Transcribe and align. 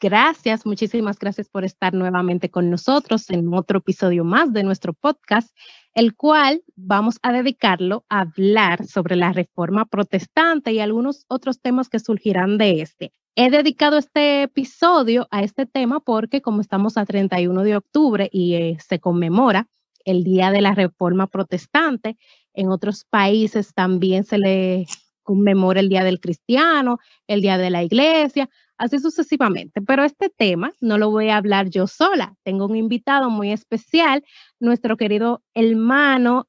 Gracias, 0.00 0.66
muchísimas 0.66 1.18
gracias 1.18 1.48
por 1.48 1.64
estar 1.64 1.94
nuevamente 1.94 2.50
con 2.50 2.70
nosotros 2.70 3.28
en 3.30 3.52
otro 3.52 3.78
episodio 3.78 4.24
más 4.24 4.52
de 4.52 4.62
nuestro 4.62 4.92
podcast 4.94 5.50
el 5.94 6.16
cual 6.16 6.62
vamos 6.74 7.18
a 7.22 7.32
dedicarlo 7.32 8.04
a 8.08 8.20
hablar 8.22 8.84
sobre 8.86 9.16
la 9.16 9.32
reforma 9.32 9.86
protestante 9.86 10.72
y 10.72 10.80
algunos 10.80 11.24
otros 11.28 11.60
temas 11.60 11.88
que 11.88 12.00
surgirán 12.00 12.58
de 12.58 12.82
este. 12.82 13.12
He 13.36 13.50
dedicado 13.50 13.96
este 13.96 14.42
episodio 14.42 15.26
a 15.30 15.42
este 15.42 15.66
tema 15.66 16.00
porque 16.00 16.42
como 16.42 16.60
estamos 16.60 16.96
a 16.96 17.06
31 17.06 17.62
de 17.62 17.76
octubre 17.76 18.28
y 18.32 18.54
eh, 18.54 18.76
se 18.86 18.98
conmemora 18.98 19.68
el 20.04 20.22
Día 20.22 20.50
de 20.50 20.60
la 20.60 20.74
Reforma 20.74 21.28
Protestante, 21.28 22.16
en 22.52 22.70
otros 22.70 23.04
países 23.08 23.72
también 23.72 24.24
se 24.24 24.38
le 24.38 24.86
conmemora 25.22 25.80
el 25.80 25.88
Día 25.88 26.04
del 26.04 26.20
Cristiano, 26.20 26.98
el 27.26 27.40
Día 27.40 27.56
de 27.56 27.70
la 27.70 27.82
Iglesia, 27.82 28.50
así 28.84 28.98
sucesivamente. 28.98 29.80
Pero 29.80 30.04
este 30.04 30.28
tema 30.28 30.72
no 30.80 30.98
lo 30.98 31.10
voy 31.10 31.30
a 31.30 31.38
hablar 31.38 31.70
yo 31.70 31.86
sola. 31.86 32.34
Tengo 32.42 32.66
un 32.66 32.76
invitado 32.76 33.30
muy 33.30 33.50
especial, 33.50 34.22
nuestro 34.60 34.96
querido 34.96 35.42
hermano 35.54 36.48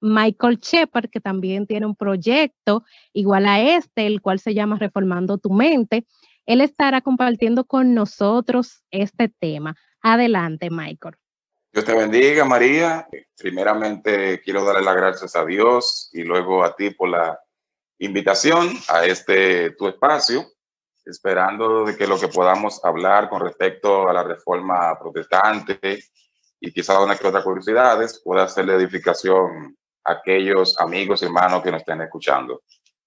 Michael 0.00 0.58
Shepard, 0.60 1.10
que 1.10 1.20
también 1.20 1.66
tiene 1.66 1.86
un 1.86 1.94
proyecto 1.94 2.84
igual 3.12 3.46
a 3.46 3.60
este, 3.60 4.06
el 4.06 4.22
cual 4.22 4.40
se 4.40 4.54
llama 4.54 4.78
Reformando 4.78 5.38
tu 5.38 5.50
mente. 5.50 6.06
Él 6.46 6.60
estará 6.60 7.02
compartiendo 7.02 7.64
con 7.64 7.94
nosotros 7.94 8.82
este 8.90 9.28
tema. 9.28 9.76
Adelante, 10.00 10.70
Michael. 10.70 11.16
Dios 11.72 11.84
te 11.84 11.94
bendiga, 11.94 12.44
María. 12.44 13.08
Primeramente 13.36 14.40
quiero 14.42 14.64
darle 14.64 14.82
las 14.82 14.96
gracias 14.96 15.36
a 15.36 15.44
Dios 15.44 16.08
y 16.12 16.22
luego 16.22 16.64
a 16.64 16.74
ti 16.76 16.90
por 16.90 17.10
la 17.10 17.40
invitación 17.98 18.70
a 18.88 19.04
este 19.04 19.70
tu 19.72 19.88
espacio 19.88 20.46
esperando 21.04 21.84
de 21.84 21.96
que 21.96 22.06
lo 22.06 22.18
que 22.18 22.28
podamos 22.28 22.82
hablar 22.84 23.28
con 23.28 23.40
respecto 23.42 24.08
a 24.08 24.12
la 24.12 24.22
reforma 24.22 24.98
protestante 24.98 26.02
y 26.60 26.72
quizá 26.72 27.02
una 27.02 27.16
que 27.16 27.26
otra 27.26 27.42
curiosidades 27.42 28.20
pueda 28.24 28.44
hacerle 28.44 28.74
edificación 28.74 29.76
a 30.04 30.12
aquellos 30.12 30.78
amigos 30.78 31.22
hermanos 31.22 31.62
que 31.62 31.70
nos 31.70 31.80
estén 31.80 32.00
escuchando. 32.00 32.62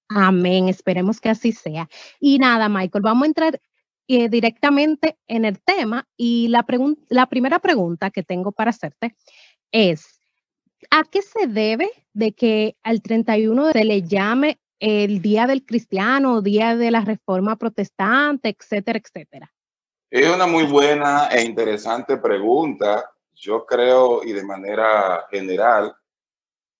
Amén, 0.10 0.70
esperemos 0.70 1.20
que 1.20 1.30
así 1.30 1.52
sea. 1.52 1.90
Y 2.20 2.40
nada, 2.40 2.70
Michael, 2.70 3.02
vamos 3.02 3.24
a 3.24 3.28
entrar 3.28 3.62
eh, 4.08 4.30
directamente 4.30 5.18
en 5.28 5.44
el 5.44 5.60
tema 5.62 6.08
y 6.16 6.48
la, 6.48 6.66
la 7.10 7.26
primera 7.26 7.60
pregunta 7.60 8.10
que 8.10 8.24
tengo 8.24 8.52
para 8.52 8.70
hacerte 8.70 9.16
es, 9.72 10.22
¿a 10.92 11.04
qué 11.04 11.22
se 11.22 11.48
debe 11.48 11.90
de 12.14 12.32
que 12.32 12.78
al 12.84 13.02
31 13.02 13.72
se 13.72 13.84
le 13.84 14.04
llame 14.04 14.60
el 14.80 15.22
Día 15.22 15.48
del 15.48 15.66
Cristiano, 15.66 16.42
Día 16.42 16.76
de 16.76 16.92
la 16.92 17.02
Reforma 17.02 17.56
Protestante, 17.56 18.56
etcétera, 18.58 19.00
etcétera? 19.00 19.54
Es 20.10 20.34
una 20.34 20.48
muy 20.48 20.64
buena 20.64 21.28
e 21.28 21.44
interesante 21.44 22.18
pregunta. 22.18 23.12
Yo 23.34 23.66
creo, 23.66 24.24
y 24.24 24.32
de 24.32 24.44
manera 24.44 25.26
general, 25.30 25.96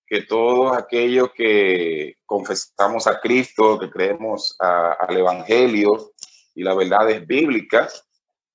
que 0.06 0.22
todos 0.22 0.76
aquellos 0.76 1.30
que 1.32 2.16
confesamos 2.24 3.06
a 3.06 3.20
Cristo, 3.20 3.78
que 3.78 3.90
creemos 3.90 4.56
al 4.58 5.16
Evangelio 5.16 6.12
y 6.54 6.62
las 6.62 6.76
verdades 6.76 7.26
bíblicas, 7.26 8.06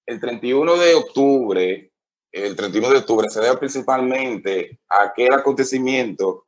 el 0.05 0.19
31 0.19 0.75
de 0.75 0.95
octubre, 0.95 1.91
el 2.31 2.55
31 2.55 2.89
de 2.89 2.97
octubre 2.97 3.29
se 3.29 3.41
debe 3.41 3.57
principalmente 3.57 4.79
a 4.89 5.03
aquel 5.03 5.33
acontecimiento 5.33 6.47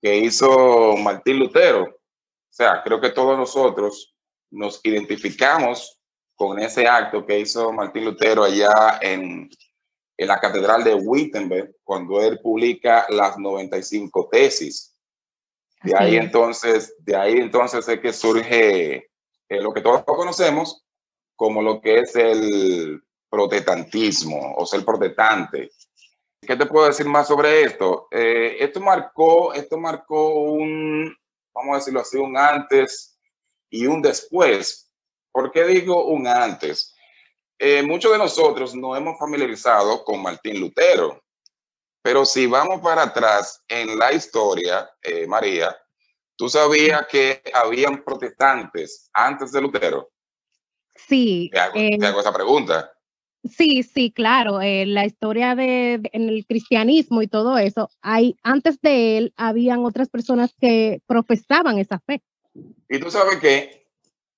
que 0.00 0.16
hizo 0.16 0.96
Martín 0.96 1.40
Lutero, 1.40 1.97
o 2.50 2.52
sea, 2.52 2.82
creo 2.82 3.00
que 3.00 3.10
todos 3.10 3.36
nosotros 3.36 4.14
nos 4.50 4.80
identificamos 4.82 6.00
con 6.34 6.58
ese 6.58 6.86
acto 6.86 7.26
que 7.26 7.40
hizo 7.40 7.72
Martín 7.72 8.04
Lutero 8.04 8.44
allá 8.44 8.98
en, 9.00 9.50
en 10.16 10.28
la 10.28 10.40
Catedral 10.40 10.82
de 10.84 10.94
Wittenberg, 10.94 11.74
cuando 11.84 12.22
él 12.22 12.40
publica 12.40 13.06
las 13.10 13.38
95 13.38 14.28
tesis. 14.30 14.96
De 15.82 15.96
ahí 15.96 16.16
entonces, 16.16 16.94
de 16.98 17.16
ahí 17.16 17.34
entonces 17.34 17.86
es 17.86 18.00
que 18.00 18.12
surge 18.12 19.10
eh, 19.48 19.60
lo 19.60 19.72
que 19.72 19.80
todos 19.80 20.02
conocemos 20.04 20.84
como 21.36 21.62
lo 21.62 21.80
que 21.80 22.00
es 22.00 22.16
el 22.16 23.00
protestantismo 23.30 24.54
o 24.56 24.66
ser 24.66 24.84
protestante. 24.84 25.70
¿Qué 26.40 26.56
te 26.56 26.66
puedo 26.66 26.86
decir 26.86 27.06
más 27.06 27.28
sobre 27.28 27.62
esto? 27.62 28.08
Eh, 28.10 28.56
esto 28.58 28.80
marcó, 28.80 29.52
esto 29.52 29.78
marcó 29.78 30.30
un, 30.34 31.14
vamos 31.58 31.74
a 31.74 31.78
decirlo 31.78 32.00
así, 32.00 32.16
un 32.16 32.36
antes 32.36 33.18
y 33.70 33.86
un 33.86 34.00
después. 34.00 34.90
¿Por 35.32 35.50
qué 35.50 35.64
digo 35.64 36.06
un 36.06 36.26
antes? 36.26 36.94
Eh, 37.58 37.82
muchos 37.82 38.12
de 38.12 38.18
nosotros 38.18 38.74
no 38.74 38.94
hemos 38.94 39.18
familiarizado 39.18 40.04
con 40.04 40.22
Martín 40.22 40.60
Lutero, 40.60 41.22
pero 42.00 42.24
si 42.24 42.46
vamos 42.46 42.80
para 42.80 43.02
atrás 43.02 43.64
en 43.66 43.98
la 43.98 44.12
historia, 44.12 44.88
eh, 45.02 45.26
María, 45.26 45.76
¿tú 46.36 46.48
sabías 46.48 47.06
que 47.08 47.42
habían 47.52 48.04
protestantes 48.04 49.10
antes 49.12 49.50
de 49.50 49.60
Lutero? 49.60 50.10
Sí. 50.94 51.50
Te 51.52 51.58
hago, 51.58 51.74
te 51.74 52.06
hago 52.06 52.20
esa 52.20 52.32
pregunta. 52.32 52.92
Sí, 53.44 53.82
sí, 53.82 54.10
claro. 54.10 54.60
Eh, 54.60 54.84
la 54.86 55.06
historia 55.06 55.54
de, 55.54 56.00
en 56.12 56.28
el 56.28 56.44
cristianismo 56.46 57.22
y 57.22 57.28
todo 57.28 57.58
eso, 57.58 57.90
hay, 58.02 58.36
antes 58.42 58.80
de 58.80 59.18
él 59.18 59.32
habían 59.36 59.84
otras 59.84 60.08
personas 60.08 60.54
que 60.60 61.00
profesaban 61.06 61.78
esa 61.78 62.00
fe. 62.00 62.22
Y 62.88 62.98
tú 62.98 63.10
sabes 63.10 63.38
que 63.38 63.86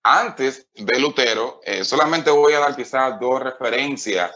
antes 0.02 0.68
de 0.74 0.98
Lutero, 0.98 1.60
eh, 1.64 1.84
solamente 1.84 2.30
voy 2.30 2.52
a 2.52 2.60
dar 2.60 2.76
quizás 2.76 3.18
dos 3.20 3.42
referencias 3.42 4.32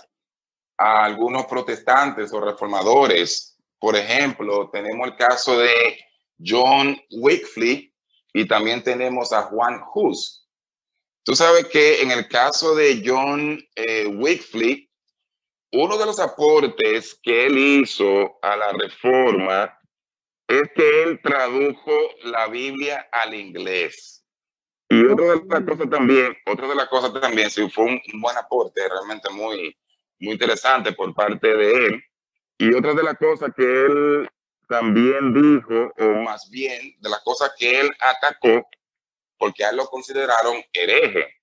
a 0.77 1.05
algunos 1.05 1.47
protestantes 1.47 2.33
o 2.33 2.41
reformadores. 2.41 3.57
Por 3.79 3.97
ejemplo, 3.97 4.71
tenemos 4.71 5.09
el 5.09 5.17
caso 5.17 5.59
de 5.59 5.99
John 6.45 6.97
Wycliffe 7.11 7.93
y 8.33 8.47
también 8.47 8.83
tenemos 8.83 9.33
a 9.33 9.43
Juan 9.43 9.81
Hus. 9.95 10.44
Tú 11.25 11.35
sabes 11.35 11.67
que 11.69 12.03
en 12.03 12.11
el 12.11 12.29
caso 12.29 12.75
de 12.75 13.03
John 13.05 13.59
eh, 13.77 14.07
uno 15.73 15.99
de 15.99 16.07
los 16.07 16.21
aportes 16.21 17.19
que 17.23 17.47
él 17.47 17.57
hizo 17.57 18.39
a 18.43 18.57
la 18.57 18.73
reforma 18.73 19.81
es 20.47 20.71
que 20.75 21.03
él 21.03 21.21
tradujo 21.23 21.93
la 22.25 22.47
Biblia 22.49 23.09
al 23.11 23.35
inglés. 23.35 24.23
Y 24.91 25.03
otra 25.07 25.25
de 25.25 25.43
las 25.49 25.65
cosas 25.65 25.89
también, 25.91 26.37
otra 26.45 26.69
de 26.69 26.75
las 26.75 26.89
cosas 26.89 27.19
también, 27.19 27.51
sí, 27.51 27.71
fue 27.71 27.85
un, 27.85 28.01
buen 28.21 28.37
aporte 28.37 28.87
realmente 28.87 29.31
muy, 29.31 29.75
muy 30.21 30.35
interesante 30.35 30.93
por 30.93 31.15
parte 31.15 31.49
de 31.49 31.87
él. 31.87 32.05
Y 32.59 32.75
otra 32.75 32.93
de 32.93 33.03
las 33.03 33.17
cosas 33.17 33.51
que 33.57 33.65
él 33.65 34.29
también 34.69 35.33
dijo, 35.33 35.91
o 35.99 36.23
más 36.23 36.51
bien 36.51 36.95
de 37.01 37.09
las 37.09 37.21
cosas 37.25 37.51
que 37.59 37.81
él 37.81 37.91
atacó, 37.99 38.69
porque 39.45 39.63
a 39.63 39.69
él 39.69 39.77
lo 39.77 39.87
consideraron 39.91 40.57
hereje. 40.73 41.35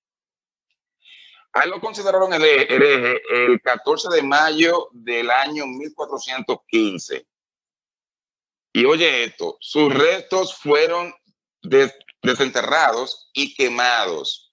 A 1.54 1.66
él 1.66 1.70
lo 1.70 1.80
consideraron 1.80 2.34
hereje 2.34 3.22
el 3.30 3.62
14 3.62 4.10
de 4.10 4.24
mayo 4.24 4.90
del 4.92 5.30
año 5.30 5.68
1415. 5.68 7.28
Y 8.74 8.86
oye 8.86 9.26
esto, 9.26 9.56
sus 9.60 9.94
restos 9.94 10.56
fueron 10.58 11.14
desenterrados 12.24 13.30
y 13.34 13.54
quemados, 13.54 14.52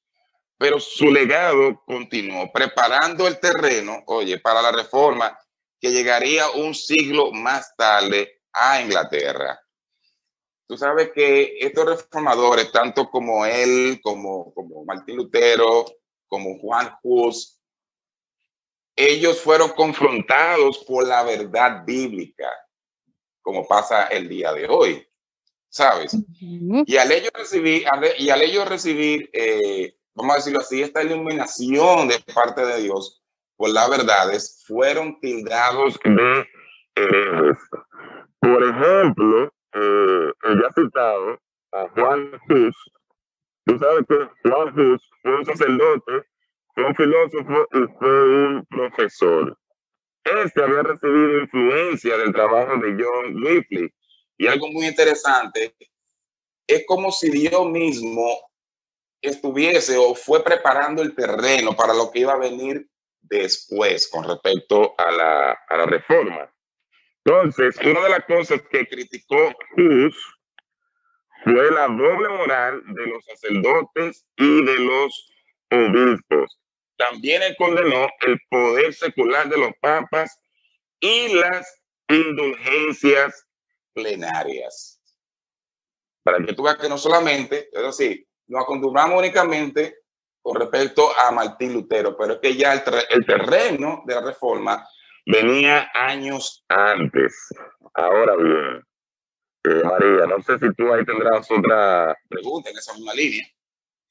pero 0.58 0.78
su 0.78 1.10
legado 1.10 1.82
continuó 1.86 2.52
preparando 2.52 3.26
el 3.26 3.40
terreno, 3.40 4.02
oye, 4.08 4.38
para 4.40 4.60
la 4.60 4.72
reforma 4.72 5.38
que 5.80 5.90
llegaría 5.90 6.50
un 6.50 6.74
siglo 6.74 7.32
más 7.32 7.74
tarde 7.76 8.42
a 8.52 8.82
Inglaterra. 8.82 9.58
Tú 10.68 10.76
sabes 10.76 11.10
que 11.12 11.58
estos 11.58 11.86
reformadores, 11.86 12.70
tanto 12.70 13.10
como 13.10 13.44
él, 13.44 13.98
como, 14.02 14.54
como 14.54 14.84
Martín 14.84 15.16
Lutero, 15.16 15.86
como 16.28 16.58
Juan 16.58 16.94
Hus, 17.02 17.60
ellos 18.94 19.40
fueron 19.40 19.70
confrontados 19.70 20.84
por 20.86 21.06
la 21.06 21.24
verdad 21.24 21.84
bíblica, 21.84 22.50
como 23.40 23.66
pasa 23.66 24.04
el 24.08 24.28
día 24.28 24.52
de 24.52 24.68
hoy, 24.68 25.08
¿sabes? 25.68 26.16
Y 26.40 26.96
al 26.96 27.10
ellos 27.10 27.32
recibir, 27.34 27.84
y 28.18 28.30
al 28.30 28.42
ellos 28.42 28.68
recibir 28.68 29.30
eh, 29.32 29.98
vamos 30.18 30.34
a 30.34 30.36
decirlo 30.38 30.60
así, 30.60 30.82
esta 30.82 31.02
iluminación 31.02 32.08
de 32.08 32.18
parte 32.34 32.66
de 32.66 32.82
Dios 32.82 33.22
por 33.56 33.70
las 33.70 33.88
verdades, 33.88 34.64
fueron 34.66 35.18
tildados 35.20 35.98
de 36.04 36.46
Por 38.40 38.62
ejemplo, 38.64 39.52
eh, 39.74 40.32
ella 40.44 40.68
ha 40.68 40.72
citado 40.72 41.40
a 41.72 41.88
Juan 41.90 42.30
Hus 42.48 42.76
Tú 43.68 43.78
sabes 43.78 44.06
que 44.08 44.48
Juan 44.48 44.80
Hus 44.80 45.10
fue 45.20 45.36
un 45.36 45.44
sacerdote, 45.44 46.26
fue 46.74 46.86
un 46.86 46.94
filósofo 46.94 47.68
y 47.74 47.98
fue 47.98 48.46
un 48.46 48.66
profesor. 48.70 49.58
Este 50.24 50.62
había 50.62 50.82
recibido 50.84 51.40
influencia 51.40 52.16
del 52.16 52.32
trabajo 52.32 52.78
de 52.78 52.96
John 52.98 53.34
Wycliffe. 53.42 53.94
Y 54.38 54.46
algo 54.46 54.68
muy 54.68 54.86
interesante 54.86 55.74
es 56.66 56.86
como 56.86 57.12
si 57.12 57.30
Dios 57.30 57.66
mismo 57.68 58.26
estuviese 59.20 59.98
o 59.98 60.14
fue 60.14 60.42
preparando 60.42 61.02
el 61.02 61.14
terreno 61.14 61.76
para 61.76 61.92
lo 61.92 62.10
que 62.10 62.20
iba 62.20 62.32
a 62.32 62.38
venir 62.38 62.88
después 63.20 64.08
con 64.08 64.24
respecto 64.24 64.94
a 64.96 65.10
la, 65.10 65.58
a 65.68 65.76
la 65.76 65.84
reforma. 65.84 66.50
Entonces, 67.28 67.76
una 67.84 68.00
de 68.00 68.08
las 68.08 68.24
cosas 68.24 68.62
que 68.70 68.88
criticó 68.88 69.36
Hus 69.76 70.16
fue 71.44 71.70
la 71.72 71.86
doble 71.88 72.28
moral 72.30 72.82
de 72.86 73.06
los 73.06 73.22
sacerdotes 73.22 74.26
y 74.38 74.64
de 74.64 74.78
los 74.78 75.30
obispos. 75.70 76.58
También 76.96 77.42
él 77.42 77.54
condenó 77.58 78.08
el 78.26 78.40
poder 78.48 78.94
secular 78.94 79.46
de 79.50 79.58
los 79.58 79.72
papas 79.78 80.40
y 81.00 81.34
las 81.34 81.82
indulgencias 82.08 83.46
plenarias. 83.92 84.98
Para 86.22 86.38
que 86.38 86.54
tú 86.54 86.62
veas 86.62 86.78
que 86.78 86.88
no 86.88 86.96
solamente, 86.96 87.68
es 87.70 87.82
decir, 87.82 88.26
nos 88.46 88.62
acostumbramos 88.62 89.18
únicamente 89.18 89.98
con 90.40 90.58
respecto 90.58 91.10
a 91.18 91.30
Martín 91.30 91.74
Lutero, 91.74 92.16
pero 92.16 92.34
es 92.34 92.38
que 92.40 92.56
ya 92.56 92.72
el, 92.72 93.26
terreno 93.26 94.02
de 94.06 94.14
la 94.14 94.22
reforma 94.22 94.82
venía 95.28 95.88
años 95.94 96.64
antes. 96.68 97.34
Ahora 97.94 98.34
bien, 98.36 98.82
eh, 99.64 99.82
María, 99.84 100.26
no 100.26 100.42
sé 100.42 100.58
si 100.58 100.72
tú 100.74 100.92
ahí 100.92 101.04
tendrás 101.04 101.50
otra 101.50 102.16
pregunta 102.28 102.70
en 102.70 102.76
esa 102.76 102.94
misma 102.94 103.14
línea. 103.14 103.46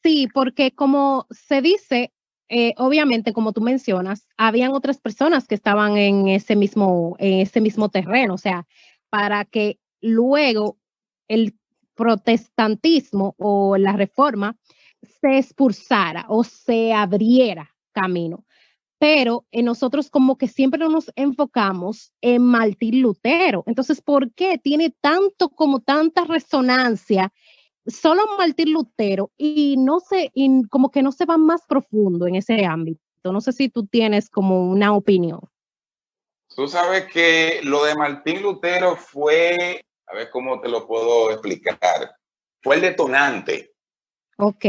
Sí, 0.03 0.27
porque 0.33 0.71
como 0.71 1.25
se 1.31 1.61
dice, 1.61 2.13
eh, 2.49 2.73
obviamente, 2.77 3.33
como 3.33 3.51
tú 3.51 3.61
mencionas, 3.61 4.27
habían 4.37 4.71
otras 4.71 4.99
personas 4.99 5.47
que 5.47 5.55
estaban 5.55 5.97
en 5.97 6.27
ese 6.27 6.55
mismo, 6.55 7.15
en 7.19 7.41
ese 7.41 7.61
mismo 7.61 7.89
terreno, 7.89 8.35
o 8.35 8.37
sea, 8.37 8.67
para 9.09 9.43
que 9.45 9.79
luego 10.01 10.77
el 11.27 11.57
protestantismo 11.95 13.35
o 13.37 13.75
la 13.77 13.93
reforma 13.93 14.55
se 15.19 15.39
expulsara 15.39 16.25
o 16.29 16.43
se 16.43 16.93
abriera 16.93 17.75
camino. 17.91 18.45
Pero 18.99 19.45
en 19.51 19.65
nosotros 19.65 20.09
como 20.09 20.37
que 20.37 20.47
siempre 20.47 20.79
nos 20.87 21.11
enfocamos 21.15 22.11
en 22.21 22.43
Martín 22.43 23.01
Lutero. 23.01 23.63
Entonces, 23.67 24.01
¿por 24.01 24.33
qué 24.33 24.57
tiene 24.57 24.95
tanto 25.01 25.49
como 25.49 25.81
tanta 25.81 26.25
resonancia 26.25 27.31
solo 27.85 28.23
Martín 28.37 28.73
Lutero 28.73 29.31
y 29.37 29.75
no 29.77 29.99
sé, 29.99 30.31
como 30.69 30.89
que 30.89 31.03
no 31.03 31.11
se 31.11 31.25
va 31.25 31.37
más 31.37 31.61
profundo 31.67 32.27
en 32.27 32.35
ese 32.35 32.65
ámbito? 32.65 33.01
No 33.23 33.41
sé 33.41 33.51
si 33.51 33.69
tú 33.69 33.85
tienes 33.85 34.29
como 34.29 34.69
una 34.69 34.93
opinión. 34.93 35.41
Tú 36.55 36.67
sabes 36.67 37.05
que 37.11 37.59
lo 37.63 37.83
de 37.83 37.95
Martín 37.95 38.41
Lutero 38.41 38.95
fue 38.95 39.83
a 40.07 40.15
ver 40.15 40.29
cómo 40.29 40.59
te 40.61 40.69
lo 40.69 40.87
puedo 40.87 41.31
explicar. 41.31 42.15
Fue 42.61 42.75
el 42.75 42.81
detonante. 42.81 43.73
Ok. 44.37 44.65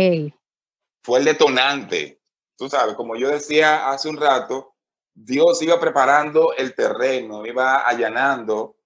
Fue 1.02 1.20
el 1.20 1.25
detonante. 1.25 2.18
Tú 2.58 2.69
sabes, 2.69 2.96
como 2.96 3.14
yo 3.14 3.28
decía 3.28 3.88
hace 3.88 4.08
un 4.08 4.16
rato, 4.16 4.75
Dios 5.14 5.62
iba 5.62 5.78
preparando 5.78 6.52
el 6.55 6.75
terreno, 6.75 7.46
iba 7.46 7.87
allanando. 7.87 8.76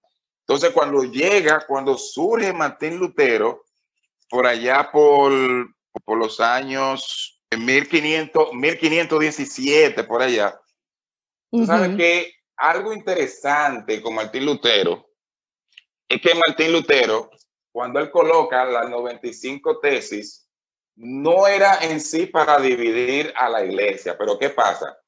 Entonces, 0.40 0.72
cuando 0.72 1.02
llega, 1.04 1.66
cuando 1.66 1.96
surge 1.96 2.52
Martín 2.52 2.98
Lutero, 2.98 3.64
por 4.28 4.46
allá 4.46 4.90
por, 4.92 5.32
por 6.04 6.18
los 6.18 6.38
años 6.38 7.42
1500, 7.50 8.52
1517, 8.52 10.04
por 10.04 10.20
allá, 10.20 10.60
tú 11.50 11.64
sabes 11.64 11.96
que 11.96 12.30
algo 12.56 12.92
interesante 12.92 14.02
con 14.02 14.14
Martín 14.14 14.44
Lutero 14.44 15.08
es 16.08 16.20
que 16.20 16.34
Martín 16.34 16.72
Lutero, 16.72 17.30
cuando 17.70 18.00
él 18.00 18.10
coloca 18.10 18.66
las 18.66 18.90
95 18.90 19.80
tesis, 19.80 20.41
no 20.96 21.46
era 21.46 21.78
en 21.82 22.00
sí 22.00 22.26
para 22.26 22.58
dividir 22.58 23.32
a 23.36 23.48
la 23.48 23.64
iglesia, 23.64 24.16
pero 24.16 24.38
¿qué 24.38 24.50
pasa? 24.50 24.98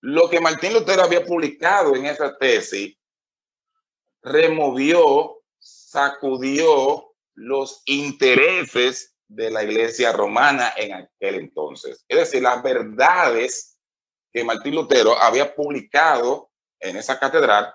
Lo 0.00 0.30
que 0.30 0.40
Martín 0.40 0.72
Lutero 0.72 1.02
había 1.02 1.24
publicado 1.24 1.94
en 1.94 2.06
esa 2.06 2.36
tesis 2.38 2.96
removió, 4.22 5.42
sacudió 5.58 7.14
los 7.34 7.82
intereses 7.86 9.14
de 9.28 9.50
la 9.50 9.62
iglesia 9.62 10.12
romana 10.12 10.72
en 10.76 10.94
aquel 10.94 11.36
entonces. 11.36 12.04
Es 12.08 12.18
decir, 12.18 12.42
las 12.42 12.62
verdades 12.62 13.78
que 14.32 14.44
Martín 14.44 14.74
Lutero 14.74 15.16
había 15.16 15.54
publicado 15.54 16.50
en 16.80 16.96
esa 16.96 17.18
catedral 17.18 17.72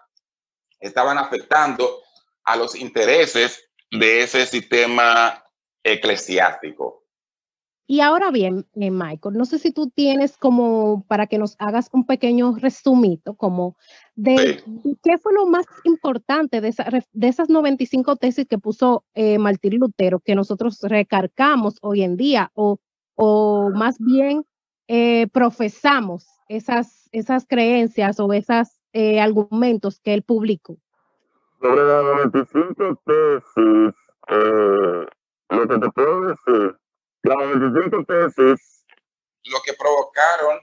estaban 0.80 1.18
afectando 1.18 2.01
a 2.44 2.56
los 2.56 2.75
intereses 2.75 3.69
de 3.92 4.24
ese 4.24 4.45
sistema 4.45 5.44
eclesiástico. 5.83 7.05
Y 7.88 8.02
ahora 8.02 8.32
bien, 8.32 8.66
eh, 8.76 8.90
Michael, 8.90 9.38
no 9.38 9.46
sé 9.46 9.60
si 9.60 9.72
tú 9.72 9.90
tienes 9.90 10.38
como 10.38 11.06
para 11.08 11.28
que 11.28 11.38
nos 11.38 11.56
hagas 11.60 11.90
un 11.94 12.06
pequeño 12.06 12.56
resumito, 12.56 13.36
como 13.36 13.76
de, 14.16 14.64
qué 15.04 15.18
fue 15.18 15.34
lo 15.34 15.46
más 15.46 15.66
importante 15.84 16.62
de, 16.62 16.74
de, 17.14 17.28
esas 17.28 17.50
95 17.50 18.16
tesis 18.16 18.48
que 18.48 18.58
puso 18.58 19.06
eh, 19.14 19.38
Martín 19.38 19.80
Lutero, 19.80 20.20
que 20.20 20.36
nosotros 20.36 20.80
recargamos 20.82 21.78
hoy 21.82 22.02
en 22.02 22.18
día, 22.18 22.52
o, 22.56 22.80
o 23.16 23.70
más 23.70 23.98
bien 24.00 24.46
eh, 24.88 25.28
profesamos 25.31 26.28
esas, 26.48 27.08
esas 27.12 27.46
creencias 27.46 28.20
o 28.20 28.34
esos 28.34 28.80
argumentos 29.20 30.00
que 30.00 30.14
él 30.14 30.22
publicó 30.22 30.78
sobre 31.66 31.84
las 31.84 32.04
95 32.04 33.02
tesis, 33.06 33.96
eh, 34.28 35.06
lo 35.50 35.68
que 35.68 35.80
te 35.80 35.92
puedo 35.92 36.22
decir, 36.28 36.78
95 37.25 38.06
tesis, 38.06 38.86
lo 39.45 39.60
que 39.63 39.74
provocaron 39.74 40.60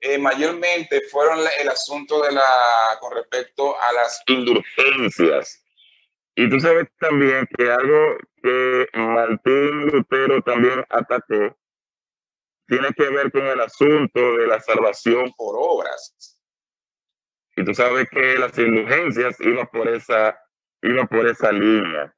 eh, 0.00 0.18
mayormente 0.18 1.00
fueron 1.10 1.38
el 1.60 1.68
asunto 1.68 2.22
de 2.22 2.32
la, 2.32 2.42
con 3.00 3.14
respecto 3.14 3.80
a 3.80 3.92
las 3.92 4.22
indulgencias. 4.26 5.64
Y 6.34 6.50
tú 6.50 6.60
sabes 6.60 6.88
también 6.98 7.48
que 7.56 7.70
algo 7.70 8.18
que 8.42 8.88
Martín 8.94 9.86
Lutero 9.86 10.42
también 10.42 10.84
atacó 10.90 11.56
tiene 12.66 12.92
que 12.94 13.08
ver 13.08 13.30
con 13.30 13.42
el 13.42 13.60
asunto 13.60 14.36
de 14.36 14.46
la 14.46 14.60
salvación 14.60 15.32
por 15.36 15.54
obras. 15.58 16.36
Y 17.56 17.64
tú 17.64 17.72
sabes 17.72 18.08
que 18.10 18.36
las 18.38 18.58
indulgencias 18.58 19.40
iban 19.40 19.66
por 19.68 19.88
esa, 19.88 20.38
iba 20.82 21.06
por 21.06 21.26
esa 21.26 21.52
línea. 21.52 22.14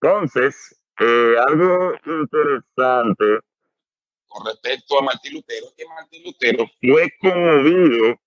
Entonces, 0.00 0.80
eh, 0.98 1.36
algo 1.46 1.94
interesante 2.04 3.40
con 4.26 4.46
respecto 4.46 4.98
a 4.98 5.02
Martín 5.02 5.34
Lutero, 5.34 5.66
que 5.76 5.86
Martín 5.86 6.24
Lutero 6.24 6.66
fue 6.80 7.12
conmovido 7.20 8.20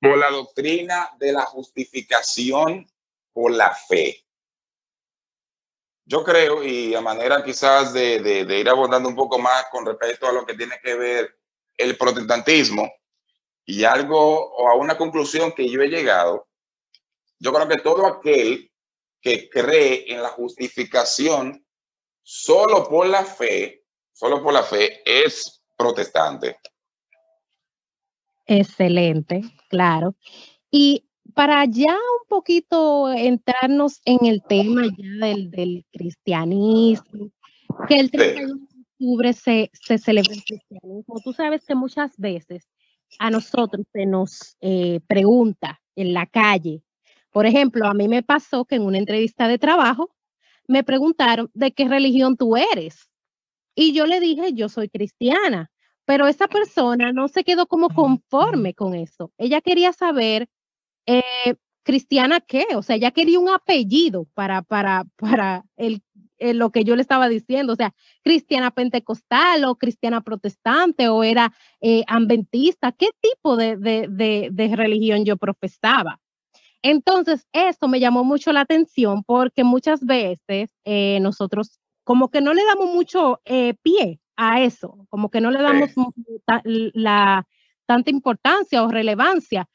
por 0.00 0.18
la 0.18 0.30
doctrina 0.30 1.10
de 1.18 1.32
la 1.32 1.42
justificación 1.42 2.86
por 3.32 3.52
la 3.52 3.74
fe. 3.74 4.24
Yo 6.04 6.24
creo, 6.24 6.62
y 6.62 6.94
a 6.94 7.00
manera 7.00 7.44
quizás 7.44 7.92
de, 7.92 8.20
de 8.20 8.58
ir 8.58 8.68
abordando 8.68 9.08
un 9.08 9.14
poco 9.14 9.38
más 9.38 9.66
con 9.70 9.86
respecto 9.86 10.26
a 10.26 10.32
lo 10.32 10.44
que 10.44 10.54
tiene 10.54 10.78
que 10.82 10.94
ver 10.94 11.38
el 11.76 11.96
protestantismo, 11.96 12.92
y 13.64 13.84
algo 13.84 14.52
o 14.54 14.68
a 14.68 14.74
una 14.74 14.96
conclusión 14.96 15.52
que 15.52 15.68
yo 15.68 15.80
he 15.80 15.88
llegado, 15.88 16.48
yo 17.38 17.52
creo 17.52 17.68
que 17.68 17.78
todo 17.78 18.06
aquel 18.06 18.70
que 19.20 19.48
cree 19.48 20.12
en 20.12 20.22
la 20.22 20.28
justificación 20.30 21.64
solo 22.22 22.88
por 22.88 23.06
la 23.06 23.24
fe, 23.24 23.84
solo 24.12 24.42
por 24.42 24.52
la 24.52 24.62
fe, 24.62 25.02
es 25.04 25.62
protestante. 25.76 26.56
Excelente, 28.46 29.42
claro. 29.68 30.14
Y 30.70 31.04
para 31.34 31.64
ya 31.64 31.94
un 31.94 32.28
poquito 32.28 33.10
entrarnos 33.12 34.00
en 34.04 34.26
el 34.26 34.42
tema 34.42 34.82
ya 34.96 35.26
del, 35.26 35.50
del 35.50 35.86
cristianismo, 35.92 37.30
que 37.88 37.96
el 37.96 38.10
31 38.10 38.54
de 38.54 38.80
octubre 38.80 39.32
se, 39.32 39.70
se 39.72 39.98
celebra 39.98 40.34
el 40.34 40.44
cristianismo. 40.44 41.20
Tú 41.24 41.32
sabes 41.32 41.64
que 41.64 41.74
muchas 41.74 42.16
veces 42.18 42.68
a 43.18 43.30
nosotros 43.30 43.86
se 43.92 44.06
nos 44.06 44.56
eh, 44.60 45.00
pregunta 45.06 45.80
en 45.96 46.14
la 46.14 46.26
calle. 46.26 46.82
Por 47.30 47.46
ejemplo, 47.46 47.86
a 47.86 47.94
mí 47.94 48.08
me 48.08 48.22
pasó 48.22 48.64
que 48.64 48.76
en 48.76 48.82
una 48.82 48.98
entrevista 48.98 49.48
de 49.48 49.58
trabajo 49.58 50.10
me 50.68 50.84
preguntaron 50.84 51.50
de 51.54 51.72
qué 51.72 51.88
religión 51.88 52.36
tú 52.36 52.56
eres. 52.56 53.08
Y 53.74 53.92
yo 53.92 54.06
le 54.06 54.20
dije, 54.20 54.52
yo 54.52 54.68
soy 54.68 54.88
cristiana, 54.88 55.70
pero 56.04 56.26
esa 56.26 56.48
persona 56.48 57.12
no 57.12 57.28
se 57.28 57.44
quedó 57.44 57.66
como 57.66 57.88
conforme 57.88 58.74
con 58.74 58.94
eso. 58.94 59.32
Ella 59.38 59.60
quería 59.60 59.92
saber, 59.92 60.48
eh, 61.06 61.54
cristiana 61.82 62.40
qué, 62.40 62.66
o 62.74 62.82
sea, 62.82 62.96
ella 62.96 63.10
quería 63.10 63.40
un 63.40 63.48
apellido 63.48 64.26
para, 64.34 64.62
para, 64.62 65.04
para 65.16 65.64
el, 65.76 66.02
lo 66.38 66.70
que 66.70 66.84
yo 66.84 66.96
le 66.96 67.02
estaba 67.02 67.28
diciendo, 67.28 67.72
o 67.72 67.76
sea, 67.76 67.94
cristiana 68.22 68.70
pentecostal 68.70 69.64
o 69.64 69.76
cristiana 69.76 70.20
protestante 70.20 71.08
o 71.08 71.22
era 71.22 71.52
eh, 71.80 72.02
adventista, 72.08 72.92
qué 72.92 73.10
tipo 73.20 73.56
de, 73.56 73.76
de, 73.76 74.76
religión 74.76 75.24
yo 75.24 75.36
profesaba. 75.36 76.20
Entonces, 76.82 77.46
esto 77.52 77.88
me 77.88 78.00
llamó 78.00 78.24
mucho 78.24 78.52
la 78.52 78.62
atención 78.62 79.22
porque 79.24 79.64
muchas 79.64 80.04
veces 80.04 80.70
eh, 80.84 81.18
nosotros 81.20 81.78
como 82.04 82.30
que 82.30 82.40
no 82.40 82.52
le 82.54 82.64
damos 82.64 82.92
mucho 82.92 83.40
pie 83.82 84.20
a 84.36 84.60
eso, 84.60 85.06
como 85.08 85.30
que 85.30 85.40
no 85.40 85.52
le 85.52 85.62
damos 85.62 85.90
la, 86.64 87.46
tanta 87.86 88.10
importancia 88.10 88.82
o 88.82 88.88
relevancia. 88.88 89.68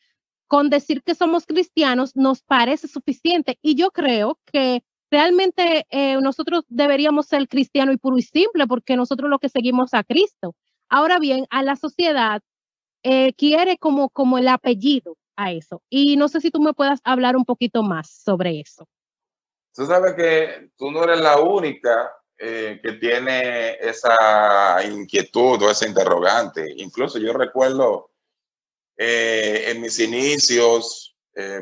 Con 0.47 0.69
decir 0.69 1.03
que 1.03 1.13
somos 1.13 1.45
cristianos 1.45 2.15
nos 2.15 2.41
parece 2.41 2.87
suficiente 2.87 3.59
y 3.61 3.75
yo 3.75 3.91
creo 3.91 4.39
que 4.51 4.81
realmente 5.11 5.85
eh, 5.89 6.19
nosotros 6.21 6.63
deberíamos 6.69 7.27
ser 7.27 7.47
cristiano 7.47 7.91
y 7.91 7.97
puro 7.97 8.17
y 8.17 8.21
simple 8.21 8.65
porque 8.65 8.95
nosotros 8.95 9.29
lo 9.29 9.39
que 9.39 9.49
seguimos 9.49 9.93
a 9.93 10.03
Cristo. 10.03 10.55
Ahora 10.89 11.19
bien, 11.19 11.45
a 11.49 11.63
la 11.63 11.75
sociedad 11.75 12.41
eh, 13.03 13.33
quiere 13.33 13.77
como, 13.77 14.09
como 14.09 14.37
el 14.37 14.47
apellido 14.47 15.17
a 15.37 15.51
eso. 15.51 15.81
Y 15.89 16.17
no 16.17 16.27
sé 16.27 16.41
si 16.41 16.51
tú 16.51 16.59
me 16.59 16.73
puedas 16.73 16.99
hablar 17.03 17.37
un 17.37 17.45
poquito 17.45 17.83
más 17.83 18.09
sobre 18.09 18.59
eso. 18.59 18.87
Tú 19.73 19.85
sabes 19.85 20.15
que 20.15 20.71
tú 20.75 20.91
no 20.91 21.03
eres 21.03 21.21
la 21.21 21.39
única 21.39 22.11
eh, 22.37 22.79
que 22.83 22.93
tiene 22.93 23.75
esa 23.75 24.83
inquietud 24.83 25.61
o 25.61 25.71
ese 25.71 25.87
interrogante. 25.87 26.65
Incluso 26.77 27.19
yo 27.19 27.31
recuerdo 27.33 28.11
en 28.99 29.79
mis 29.79 29.99
inicios, 29.99 31.15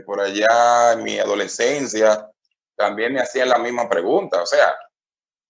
por 0.05 0.21
allá 0.21 0.93
en 0.93 1.03
mi 1.03 1.19
adolescencia, 1.19 2.31
también 2.75 3.13
me 3.13 3.21
hacían 3.21 3.49
la 3.49 3.57
misma 3.57 3.89
pregunta. 3.89 4.41
O 4.41 4.45
sea, 4.45 4.73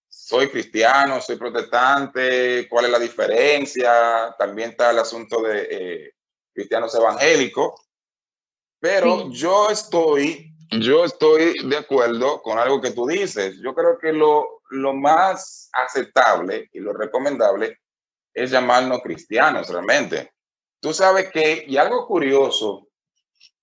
soy 0.08 0.48
cristiano, 0.48 1.20
soy 1.20 1.36
protestante, 1.36 2.66
¿cuál 2.68 2.86
es 2.86 2.90
la 2.90 2.98
diferencia? 2.98 4.34
También 4.38 4.70
está 4.70 4.90
el 4.90 4.98
asunto 4.98 5.42
de 5.42 5.68
eh, 5.70 6.12
cristianos 6.52 6.94
evangélicos. 6.94 7.85
Pero 8.80 9.30
yo 9.30 9.70
estoy, 9.70 10.54
yo 10.80 11.04
estoy 11.04 11.54
de 11.66 11.76
acuerdo 11.78 12.42
con 12.42 12.58
algo 12.58 12.80
que 12.80 12.90
tú 12.90 13.06
dices. 13.06 13.58
Yo 13.62 13.74
creo 13.74 13.98
que 13.98 14.12
lo, 14.12 14.62
lo 14.70 14.94
más 14.94 15.70
aceptable 15.72 16.68
y 16.72 16.80
lo 16.80 16.92
recomendable 16.92 17.78
es 18.34 18.50
llamarnos 18.50 19.00
cristianos 19.02 19.68
realmente. 19.68 20.30
Tú 20.80 20.92
sabes 20.92 21.30
que, 21.30 21.64
y 21.66 21.76
algo 21.78 22.06
curioso, 22.06 22.88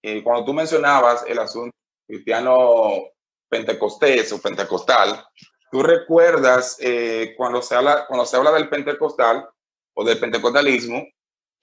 eh, 0.01 0.23
cuando 0.23 0.45
tú 0.45 0.53
mencionabas 0.53 1.23
el 1.27 1.39
asunto 1.39 1.75
cristiano 2.07 3.03
pentecostés 3.47 4.31
o 4.33 4.41
pentecostal, 4.41 5.23
tú 5.71 5.83
recuerdas 5.83 6.77
eh, 6.79 7.33
cuando, 7.37 7.61
se 7.61 7.75
habla, 7.75 8.05
cuando 8.07 8.25
se 8.25 8.35
habla 8.35 8.51
del 8.51 8.67
pentecostal 8.67 9.47
o 9.93 10.03
del 10.03 10.19
pentecostalismo, 10.19 11.03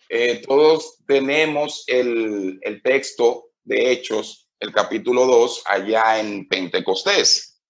eh, 0.08 0.42
todos 0.46 0.98
tenemos 1.06 1.84
el, 1.86 2.58
el, 2.62 2.82
texto 2.82 3.50
de 3.64 3.92
Hechos, 3.92 4.48
el 4.58 4.72
capítulo 4.72 5.26
2, 5.26 5.62
allá 5.66 6.18
en 6.18 6.48
Pentecostés. 6.48 7.60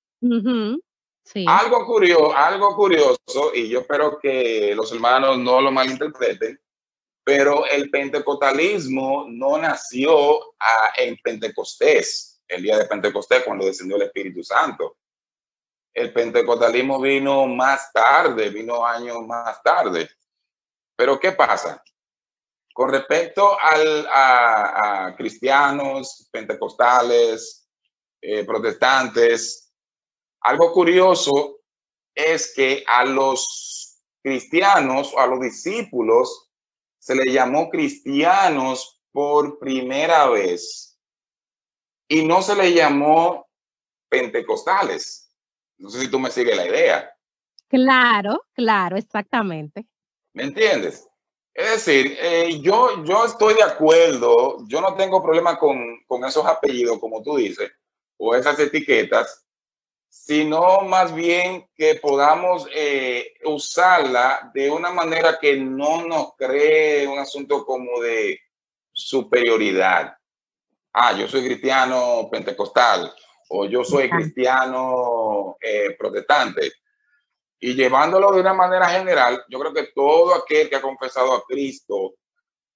sí. 1.25 1.45
algo, 1.47 1.87
curioso, 1.87 2.35
algo 2.35 2.75
curioso, 2.77 3.53
y 3.55 3.69
yo 3.69 3.81
espero 3.81 4.19
que 4.19 4.75
los 4.75 4.93
hermanos 4.93 5.39
no 5.39 5.61
lo 5.61 5.71
malinterpreten, 5.71 6.61
pero 7.25 7.67
el 7.67 7.91
pentecostalismo 7.91 9.27
no 9.29 9.59
nació 9.59 10.55
ah, 10.59 10.93
en 10.97 11.17
Pentecostés 11.23 12.31
el 12.51 12.63
día 12.63 12.77
de 12.77 12.87
Pentecostés, 12.87 13.45
cuando 13.45 13.65
descendió 13.65 13.97
el 13.97 14.03
Espíritu 14.03 14.43
Santo. 14.43 14.99
El 15.95 16.13
pentecostalismo 16.13 17.01
vino 17.01 17.47
más 17.47 17.93
tarde, 17.93 18.51
vino 18.51 18.85
años 18.85 19.25
más 19.27 19.63
tarde. 19.63 20.09
Pero 20.97 21.19
¿qué 21.19 21.33
pasa? 21.33 21.83
Con 22.73 22.91
respecto 22.91 23.59
al, 23.61 24.07
a, 24.13 25.15
cristianos, 25.17 26.29
pentecostales, 26.31 27.69
eh, 28.21 28.45
protestantes, 28.45 29.73
algo 30.41 30.73
curioso 30.73 31.61
es 32.15 32.53
que 32.55 32.85
a 32.87 33.05
los 33.05 34.01
cristianos 34.23 35.13
o 35.15 35.19
a 35.21 35.27
los 35.27 35.41
discípulos 35.41 36.51
se 36.99 37.15
les 37.15 37.33
llamó 37.33 37.71
cristianos 37.71 39.03
por 39.13 39.59
primera 39.59 40.29
vez 40.29 40.99
y 42.09 42.25
no 42.25 42.43
se 42.43 42.55
le 42.55 42.73
llamó 42.73 43.49
pentecostales. 44.09 45.35
No 45.79 45.89
sé 45.89 46.01
si 46.01 46.11
tú 46.11 46.19
me 46.19 46.31
sigues 46.31 46.57
la 46.57 46.67
idea. 46.67 47.17
Claro, 47.69 48.45
claro, 48.53 48.97
exactamente. 48.97 49.87
¿Me 50.35 50.43
entiendes? 50.45 51.10
Es 51.55 51.71
decir, 51.71 52.17
eh, 52.21 52.61
yo, 52.61 53.05
yo 53.05 53.25
estoy 53.25 53.55
de 53.55 53.63
acuerdo, 53.63 54.59
yo 54.67 54.81
no 54.81 54.95
tengo 54.95 55.23
problema 55.23 55.59
con, 55.59 56.03
con 56.07 56.25
esos 56.25 56.47
apellidos, 56.47 56.99
como 56.99 57.23
tú 57.23 57.37
dices, 57.37 57.71
o 58.17 58.35
esas 58.35 58.59
etiquetas, 58.59 59.45
sino 60.09 60.83
más 60.83 61.15
bien 61.15 61.69
que 61.77 61.97
podamos 61.97 62.67
eh, 62.75 63.35
usarla 63.45 64.51
de 64.55 64.71
una 64.71 64.91
manera 64.91 65.39
que 65.41 65.57
no 65.57 66.07
nos 66.07 66.35
cree 66.37 67.07
un 67.07 67.19
asunto 67.19 67.65
como 67.65 68.01
de 68.01 68.39
superioridad 68.93 70.17
ah, 70.93 71.13
yo 71.13 71.29
soy 71.29 71.45
cristiano 71.45 72.29
pentecostal 72.31 73.13
o 73.49 73.67
yo 73.67 73.85
soy 73.85 74.09
cristiano 74.09 75.57
eh, 75.61 75.97
protestante. 75.99 76.73
Y 77.61 77.75
llevándolo 77.75 78.33
de 78.33 78.41
una 78.41 78.55
manera 78.55 78.89
general, 78.89 79.45
yo 79.49 79.59
creo 79.61 79.75
que 79.75 79.93
todo 79.95 80.35
aquel 80.35 80.71
que 80.71 80.77
ha 80.77 80.81
confesado 80.81 81.35
a 81.35 81.45
Cristo, 81.45 82.15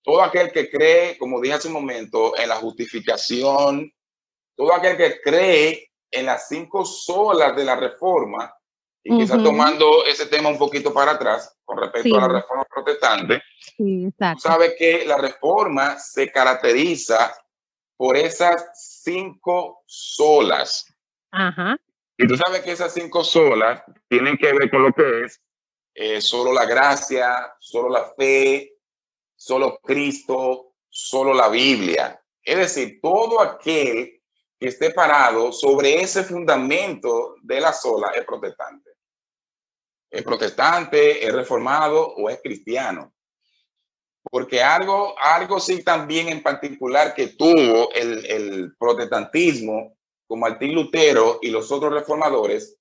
todo 0.02 0.22
aquel 0.22 0.52
que 0.52 0.70
cree, 0.70 1.16
como 1.16 1.40
dije 1.40 1.54
hace 1.54 1.68
un 1.68 1.74
momento, 1.74 2.38
en 2.38 2.50
la 2.50 2.56
justificación, 2.56 3.90
todo 4.54 4.74
aquel 4.74 4.96
que 4.98 5.20
cree 5.22 5.90
en 6.10 6.26
las 6.26 6.48
cinco 6.48 6.84
solas 6.84 7.56
de 7.56 7.64
la 7.64 7.76
reforma, 7.76 8.54
y 9.02 9.18
quizás 9.18 9.42
tomando 9.42 10.04
ese 10.06 10.26
tema 10.26 10.48
un 10.48 10.58
poquito 10.58 10.92
para 10.92 11.12
atrás 11.12 11.54
con 11.64 11.78
respecto 11.78 12.16
a 12.16 12.20
la 12.22 12.40
reforma 12.40 12.64
protestante, 12.64 13.42
sabe 14.38 14.76
que 14.76 15.04
la 15.04 15.18
reforma 15.18 15.98
se 15.98 16.30
caracteriza 16.30 17.34
por 17.96 18.16
esas 18.16 18.70
cinco 19.02 19.82
solas. 19.86 20.86
Ajá. 21.30 21.78
Y 22.16 22.26
tú 22.26 22.36
sabes 22.36 22.60
que 22.62 22.72
esas 22.72 22.94
cinco 22.94 23.24
solas 23.24 23.82
tienen 24.08 24.36
que 24.36 24.52
ver 24.52 24.70
con 24.70 24.82
lo 24.82 24.92
que 24.92 25.24
es 25.24 25.40
eh, 25.94 26.20
solo 26.20 26.52
la 26.52 26.64
gracia, 26.64 27.54
solo 27.58 27.88
la 27.88 28.12
fe, 28.16 28.76
solo 29.34 29.78
Cristo, 29.82 30.74
solo 30.88 31.34
la 31.34 31.48
Biblia. 31.48 32.20
Es 32.42 32.56
decir, 32.56 33.00
todo 33.00 33.40
aquel 33.40 34.22
que 34.58 34.68
esté 34.68 34.90
parado 34.90 35.52
sobre 35.52 36.00
ese 36.00 36.22
fundamento 36.24 37.36
de 37.42 37.60
la 37.60 37.72
sola 37.72 38.10
es 38.14 38.24
protestante. 38.24 38.90
Es 40.10 40.22
protestante, 40.22 41.26
es 41.26 41.34
reformado 41.34 42.14
o 42.14 42.30
es 42.30 42.40
cristiano 42.40 43.14
porque 44.30 44.62
algo, 44.62 45.14
algo 45.18 45.60
sí 45.60 45.82
también 45.82 46.28
en 46.28 46.42
particular 46.42 47.14
que 47.14 47.28
tuvo 47.28 47.92
el, 47.92 48.24
el 48.26 48.76
protestantismo, 48.76 49.96
como 50.26 50.42
Martín 50.42 50.74
Lutero 50.74 51.38
y 51.42 51.50
los 51.50 51.70
otros 51.70 51.92
reformadores, 51.92 52.76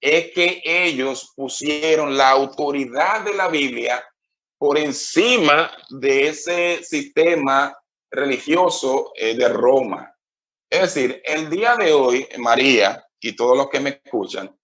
es 0.00 0.32
que 0.32 0.60
ellos 0.64 1.32
pusieron 1.34 2.16
la 2.16 2.30
autoridad 2.30 3.24
de 3.24 3.34
la 3.34 3.48
Biblia 3.48 4.04
por 4.58 4.78
encima 4.78 5.70
de 5.90 6.28
ese 6.28 6.82
sistema 6.84 7.76
religioso 8.10 9.12
eh, 9.14 9.34
de 9.34 9.48
Roma. 9.48 10.14
Es 10.70 10.94
decir, 10.94 11.22
el 11.24 11.50
día 11.50 11.76
de 11.76 11.92
hoy, 11.92 12.28
María 12.38 13.04
y 13.20 13.34
todos 13.34 13.56
los 13.56 13.68
que 13.68 13.80
me 13.80 14.00
escuchan, 14.04 14.54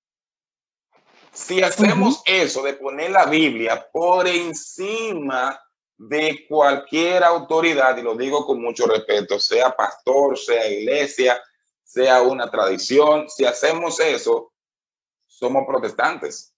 si 1.33 1.63
hacemos 1.63 2.23
eso 2.27 2.63
de 2.63 2.75
poner 2.75 3.11
la 3.11 3.27
Biblia 3.27 3.89
por 3.93 4.27
encima 4.27 5.61
de 5.97 6.47
cualquier 6.49 7.23
autoridad, 7.23 7.97
y 7.97 8.03
lo 8.03 8.15
digo 8.15 8.45
con 8.47 8.61
mucho 8.61 8.87
respeto, 8.87 9.39
sea 9.39 9.71
pastor, 9.77 10.39
sea 10.39 10.69
iglesia, 10.69 11.41
sea 11.91 12.23
una 12.23 12.49
tradición, 12.49 13.29
si 13.29 13.45
hacemos 13.45 13.99
eso, 13.99 14.53
somos 15.27 15.67
protestantes. 15.67 16.55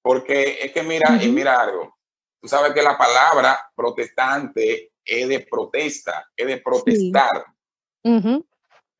Porque 0.00 0.58
es 0.62 0.70
que 0.70 0.84
mira, 0.84 1.18
y 1.20 1.28
mira 1.28 1.60
algo, 1.60 1.96
tú 2.40 2.46
sabes 2.46 2.72
que 2.72 2.82
la 2.82 2.96
palabra 2.96 3.58
protestante 3.74 4.92
es 5.04 5.28
de 5.28 5.40
protesta, 5.40 6.30
es 6.36 6.46
de 6.46 6.58
protestar. 6.58 7.44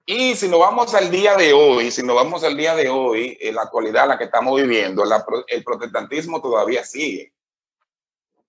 Y 0.04 0.34
si 0.34 0.48
nos 0.48 0.58
vamos 0.58 0.92
al 0.94 1.08
día 1.08 1.36
de 1.36 1.52
hoy, 1.52 1.92
si 1.92 2.02
nos 2.02 2.16
vamos 2.16 2.42
al 2.42 2.56
día 2.56 2.74
de 2.74 2.88
hoy, 2.88 3.38
en 3.40 3.54
la 3.54 3.62
actualidad 3.62 4.04
en 4.04 4.08
la 4.08 4.18
que 4.18 4.24
estamos 4.24 4.60
viviendo, 4.60 5.04
el 5.46 5.62
protestantismo 5.62 6.42
todavía 6.42 6.84
sigue. 6.84 7.32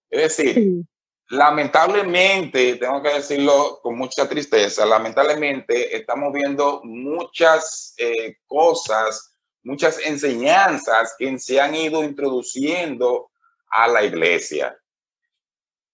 Es 0.10 0.36
decir, 0.36 0.84
Lamentablemente, 1.30 2.78
tengo 2.78 3.02
que 3.02 3.16
decirlo 3.16 3.82
con 3.84 3.98
mucha 3.98 4.30
tristeza, 4.30 4.86
lamentablemente 4.86 5.96
estamos 5.96 6.32
viendo 6.32 6.80
muchas 6.86 7.94
eh, 7.98 8.38
cosas, 8.48 9.36
muchas 9.62 10.00
enseñanzas 10.06 11.16
que 11.20 11.38
se 11.38 11.60
han 11.60 11.76
ido 11.76 12.02
introduciendo 12.02 13.30
a 13.70 13.90
la 13.90 14.04
iglesia. 14.04 14.78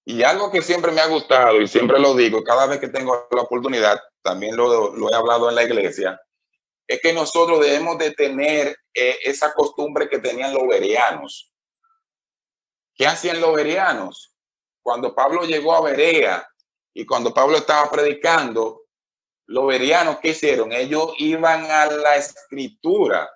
Y 0.06 0.22
algo 0.22 0.52
que 0.52 0.62
siempre 0.62 0.92
me 0.92 1.02
ha 1.02 1.08
gustado 1.08 1.60
y 1.60 1.68
siempre 1.68 1.98
lo 2.00 2.14
digo, 2.14 2.44
cada 2.44 2.68
vez 2.68 2.80
que 2.80 2.90
tengo 2.90 3.28
la 3.32 3.42
oportunidad, 3.42 4.00
también 4.22 4.56
lo, 4.56 5.10
he 5.10 5.16
hablado 5.16 5.50
en 5.50 5.56
la 5.56 5.64
iglesia, 5.64 6.22
es 6.86 7.02
que 7.02 7.12
nosotros 7.12 7.60
debemos 7.60 7.98
de 7.98 8.12
tener 8.12 8.78
eh, 8.94 9.18
esa 9.24 9.52
costumbre 9.54 10.08
que 10.10 10.20
tenían 10.20 10.54
los 10.54 10.68
verianos. 10.68 11.52
¿Qué 12.94 13.08
hacían 13.08 13.42
los 13.42 13.56
verianos? 13.56 14.33
Cuando 14.84 15.16
Pablo 15.16 15.44
llegó 15.44 15.74
a 15.74 15.82
Berea 15.82 16.48
y 16.94 17.06
cuando 17.06 17.34
Pablo 17.34 17.58
estaba 17.58 17.90
predicando, 17.90 18.84
los 19.48 19.68
verianos, 19.68 20.20
¿qué 20.20 20.30
hicieron? 20.30 20.72
Ellos 20.72 21.14
iban 21.18 21.66
a 21.72 21.86
la 21.88 22.16
escritura. 22.16 23.30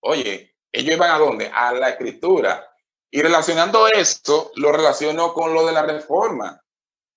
Oye, 0.00 0.54
ellos 0.70 0.94
iban 0.94 1.10
a 1.10 1.18
dónde? 1.18 1.50
A 1.52 1.72
la 1.72 1.90
escritura. 1.90 2.70
Y 3.10 3.22
relacionando 3.22 3.88
esto, 3.88 4.52
lo 4.56 4.72
relaciono 4.72 5.32
con 5.32 5.54
lo 5.54 5.66
de 5.66 5.72
la 5.72 5.82
reforma. 5.82 6.62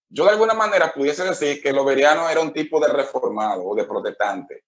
Yo 0.10 0.24
de 0.24 0.32
alguna 0.32 0.54
manera 0.54 0.94
pudiese 0.94 1.24
decir 1.24 1.62
que 1.62 1.74
los 1.74 1.86
verianos 1.86 2.32
era 2.32 2.42
un 2.42 2.54
tipo 2.54 2.80
de 2.80 2.88
reformado 2.88 3.64
o 3.64 3.76
de 3.76 3.84
protestante. 3.84 4.64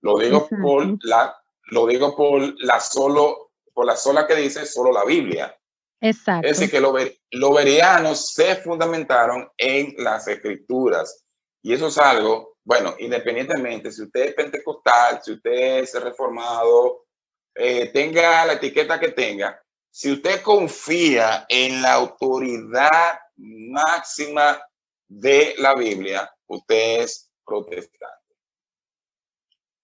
Lo 0.00 0.18
digo 0.18 0.48
por 0.48 0.86
la, 1.02 1.36
lo 1.70 1.86
digo 1.86 2.14
por 2.14 2.40
la 2.62 2.78
solo, 2.78 3.52
por 3.74 3.84
la 3.84 3.96
sola 3.96 4.26
que 4.26 4.36
dice 4.36 4.64
solo 4.64 4.92
la 4.92 5.04
Biblia. 5.04 5.58
Exacto. 6.00 6.46
Es 6.46 6.58
decir, 6.58 6.70
que 6.70 6.80
los, 6.80 6.94
los 7.32 7.54
verianos 7.54 8.32
se 8.32 8.56
fundamentaron 8.56 9.48
en 9.56 9.94
las 9.98 10.28
escrituras. 10.28 11.24
Y 11.62 11.72
eso 11.72 11.88
es 11.88 11.98
algo, 11.98 12.56
bueno, 12.64 12.94
independientemente, 12.98 13.90
si 13.90 14.02
usted 14.02 14.26
es 14.26 14.34
pentecostal, 14.34 15.20
si 15.22 15.32
usted 15.32 15.80
es 15.80 16.00
reformado, 16.00 17.06
eh, 17.54 17.90
tenga 17.92 18.46
la 18.46 18.52
etiqueta 18.52 19.00
que 19.00 19.08
tenga, 19.08 19.60
si 19.90 20.12
usted 20.12 20.42
confía 20.42 21.44
en 21.48 21.82
la 21.82 21.94
autoridad 21.94 23.18
máxima 23.36 24.60
de 25.08 25.54
la 25.58 25.74
Biblia, 25.74 26.30
usted 26.46 27.00
es 27.00 27.30
protestante. 27.44 28.16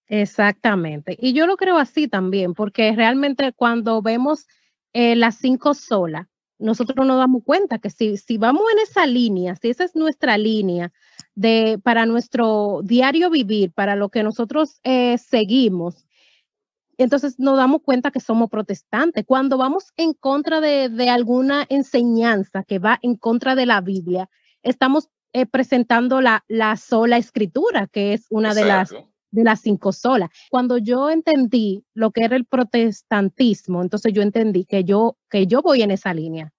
Exactamente. 0.07 1.17
Y 1.19 1.33
yo 1.33 1.47
lo 1.47 1.57
creo 1.57 1.77
así 1.77 2.07
también, 2.07 2.53
porque 2.53 2.93
realmente 2.95 3.51
cuando 3.53 4.01
vemos 4.01 4.47
eh, 4.95 5.13
las 5.17 5.35
cinco 5.35 5.73
solas, 5.73 6.25
nosotros 6.57 7.05
nos 7.05 7.17
damos 7.17 7.43
cuenta 7.43 7.79
que 7.79 7.89
si, 7.89 8.15
si 8.15 8.37
vamos 8.37 8.63
en 8.71 8.79
esa 8.79 9.05
línea, 9.05 9.57
si 9.57 9.69
esa 9.69 9.83
es 9.83 9.93
nuestra 9.93 10.37
línea 10.37 10.93
de, 11.35 11.77
para 11.83 12.05
nuestro 12.05 12.79
diario 12.81 13.29
vivir, 13.29 13.73
para 13.73 13.97
lo 13.97 14.07
que 14.07 14.23
nosotros 14.23 14.79
eh, 14.83 15.17
seguimos, 15.17 16.07
entonces 16.97 17.37
nos 17.39 17.57
damos 17.57 17.81
cuenta 17.81 18.09
que 18.09 18.21
somos 18.21 18.49
protestantes. 18.49 19.25
Cuando 19.27 19.57
vamos 19.57 19.91
en 19.97 20.13
contra 20.13 20.61
de, 20.61 20.87
de 20.87 21.09
alguna 21.09 21.65
enseñanza 21.67 22.63
que 22.63 22.79
va 22.79 22.97
en 23.01 23.17
contra 23.17 23.53
de 23.53 23.65
la 23.65 23.81
Biblia, 23.81 24.29
estamos 24.63 25.09
eh, 25.33 25.45
presentando 25.45 26.21
la, 26.21 26.45
la 26.47 26.77
sola 26.77 27.17
escritura, 27.17 27.87
que 27.87 28.13
es 28.13 28.27
una 28.29 28.53
de 28.53 28.63
las 28.63 28.93
de 29.35 29.43
las 29.43 29.61
cinco 29.61 29.91
solas. 29.91 30.29
Cuando 30.49 30.77
yo 30.77 31.09
entendí 31.09 31.83
lo 31.93 32.11
que 32.11 32.23
era 32.23 32.35
el 32.35 32.45
protestantismo, 32.45 33.81
entonces 33.81 34.13
yo 34.13 34.21
entendí 34.21 34.65
que 34.65 34.83
yo, 34.83 35.17
que 35.29 35.45
yo 35.45 35.61
voy 35.61 35.81
en 35.81 35.91
esa 35.91 36.13
línea. 36.13 36.51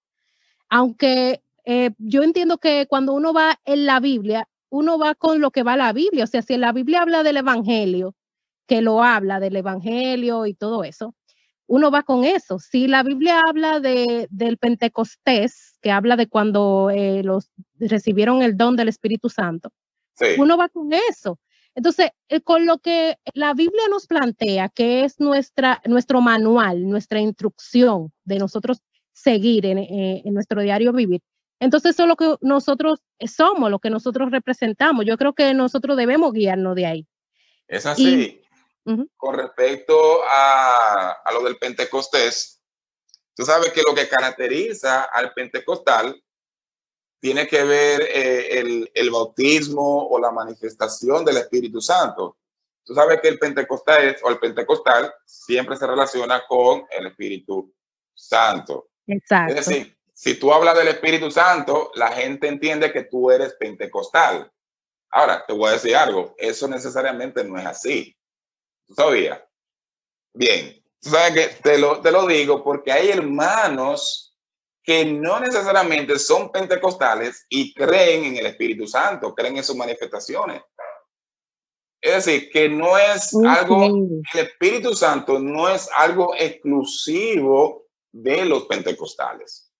Aunque 0.68 1.42
eh, 1.64 1.90
yo 1.98 2.22
entiendo 2.22 2.58
que 2.58 2.86
cuando 2.88 3.12
uno 3.14 3.32
va 3.32 3.58
en 3.64 3.86
la 3.86 4.00
Biblia, 4.00 4.48
uno 4.68 4.98
va 4.98 5.14
con 5.14 5.40
lo 5.40 5.50
que 5.50 5.62
va 5.62 5.76
la 5.76 5.92
Biblia. 5.92 6.24
O 6.24 6.26
sea, 6.26 6.42
si 6.42 6.56
la 6.56 6.72
Biblia 6.72 7.02
habla 7.02 7.22
del 7.22 7.38
Evangelio, 7.38 8.14
que 8.66 8.82
lo 8.82 9.02
habla 9.02 9.40
del 9.40 9.56
Evangelio 9.56 10.46
y 10.46 10.54
todo 10.54 10.84
eso, 10.84 11.14
uno 11.66 11.90
va 11.90 12.02
con 12.02 12.24
eso. 12.24 12.58
Si 12.58 12.86
la 12.88 13.02
Biblia 13.02 13.40
habla 13.48 13.80
de, 13.80 14.28
del 14.30 14.58
Pentecostés, 14.58 15.78
que 15.80 15.90
habla 15.90 16.16
de 16.16 16.28
cuando 16.28 16.90
eh, 16.90 17.22
los 17.22 17.50
recibieron 17.78 18.42
el 18.42 18.56
don 18.56 18.76
del 18.76 18.88
Espíritu 18.88 19.28
Santo, 19.28 19.70
uno 20.38 20.56
va 20.56 20.68
con 20.68 20.92
eso. 21.10 21.38
Entonces, 21.76 22.10
eh, 22.30 22.40
con 22.40 22.64
lo 22.64 22.78
que 22.78 23.18
la 23.34 23.52
Biblia 23.52 23.82
nos 23.90 24.06
plantea, 24.06 24.70
que 24.70 25.04
es 25.04 25.20
nuestra, 25.20 25.82
nuestro 25.84 26.22
manual, 26.22 26.88
nuestra 26.88 27.20
instrucción 27.20 28.12
de 28.24 28.38
nosotros 28.38 28.80
seguir 29.12 29.66
en, 29.66 29.78
eh, 29.78 30.22
nuestro 30.24 30.62
diario 30.62 30.92
vivir, 30.94 31.20
entonces 31.60 31.92
eso 31.92 32.04
es 32.04 32.08
lo 32.08 32.16
que 32.16 32.34
nosotros 32.40 33.00
somos, 33.26 33.70
lo 33.70 33.78
que 33.78 33.90
nosotros 33.90 34.30
representamos. 34.30 35.04
Yo 35.04 35.18
creo 35.18 35.34
que 35.34 35.52
nosotros 35.52 35.96
debemos 35.98 36.32
guiarnos 36.32 36.74
de 36.74 36.86
ahí. 36.86 37.06
Es 37.68 37.84
así. 37.84 38.42
Con 39.16 39.34
respecto 39.34 40.22
a, 40.30 41.10
a 41.24 41.32
lo 41.32 41.42
del 41.42 41.58
Pentecostés, 41.58 42.62
tú 43.34 43.44
sabes 43.44 43.72
que 43.72 43.82
lo 43.86 43.94
que 43.94 44.08
caracteriza 44.08 45.02
al 45.02 45.34
pentecostal 45.34 46.22
tiene 47.20 47.46
que 47.46 47.64
ver 47.64 48.02
eh, 48.02 48.58
el, 48.60 48.90
el, 48.94 49.10
bautismo 49.10 50.06
o 50.08 50.18
la 50.18 50.30
manifestación 50.30 51.24
del 51.24 51.38
Espíritu 51.38 51.80
Santo. 51.80 52.36
Tú 52.84 52.94
sabes 52.94 53.20
que 53.20 53.28
el 53.28 53.38
pentecostal 53.38 54.16
o 54.22 54.30
el 54.30 54.38
pentecostal 54.38 55.12
siempre 55.24 55.76
se 55.76 55.86
relaciona 55.86 56.44
con 56.46 56.84
el 56.90 57.06
Espíritu 57.06 57.74
Santo. 58.14 58.90
Exacto. 59.06 59.54
Es 59.54 59.66
decir, 59.66 59.96
si 60.14 60.38
tú 60.38 60.52
hablas 60.52 60.76
del 60.76 60.88
Espíritu 60.88 61.30
Santo, 61.30 61.90
la 61.94 62.08
gente 62.08 62.48
entiende 62.48 62.92
que 62.92 63.02
tú 63.02 63.30
eres 63.30 63.54
pentecostal. 63.54 64.50
Ahora, 65.10 65.44
te 65.46 65.52
voy 65.52 65.68
a 65.68 65.72
decir 65.72 65.96
algo, 65.96 66.34
eso 66.38 66.68
necesariamente 66.68 67.44
no 67.44 67.58
es 67.58 67.66
así. 67.66 68.16
¿Tú 68.86 68.94
sabías? 68.94 69.42
Bien, 70.32 70.82
tú 71.00 71.10
sabes 71.10 71.32
que 71.32 71.62
te 71.62 71.78
lo, 71.78 72.00
te 72.00 72.10
lo 72.10 72.26
digo 72.26 72.62
porque 72.62 72.92
hay 72.92 73.10
hermanos 73.10 74.25
que 74.86 75.04
no 75.04 75.40
necesariamente 75.40 76.16
son 76.16 76.52
pentecostales 76.52 77.44
y 77.48 77.74
creen 77.74 78.24
en 78.24 78.36
el 78.36 78.46
Espíritu 78.46 78.86
Santo, 78.86 79.34
creen 79.34 79.56
en 79.56 79.64
sus 79.64 79.74
manifestaciones. 79.74 80.62
Es 82.00 82.24
decir, 82.24 82.48
que 82.52 82.68
no 82.68 82.96
es 82.96 83.34
algo, 83.34 83.84
el 83.84 84.40
Espíritu 84.40 84.94
Santo 84.94 85.40
no 85.40 85.68
es 85.68 85.90
algo 85.96 86.34
exclusivo 86.38 87.88
de 88.12 88.44
los 88.44 88.66
pentecostales. 88.66 89.72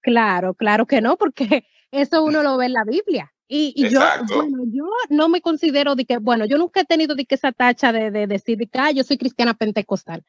Claro, 0.00 0.54
claro 0.54 0.86
que 0.86 1.00
no, 1.00 1.16
porque 1.16 1.66
eso 1.90 2.22
uno 2.22 2.44
lo 2.44 2.56
ve 2.56 2.66
en 2.66 2.74
la 2.74 2.84
Biblia. 2.84 3.32
Y, 3.48 3.88
yo, 3.90 4.00
bueno, 4.28 4.62
yo 4.68 4.88
no 5.10 5.28
me 5.28 5.40
considero 5.40 5.96
de 5.96 6.06
que, 6.06 6.18
bueno, 6.18 6.46
yo 6.46 6.58
nunca 6.58 6.80
he 6.80 6.84
tenido 6.84 7.14
de 7.14 7.26
que 7.26 7.34
esa 7.34 7.52
tacha 7.52 7.92
de, 7.92 8.10
de 8.10 8.26
decir 8.26 8.56
que 8.58 8.78
ah, 8.78 8.90
yo 8.92 9.04
soy 9.04 9.18
cristiana 9.18 9.52
pentecostal 9.52 10.24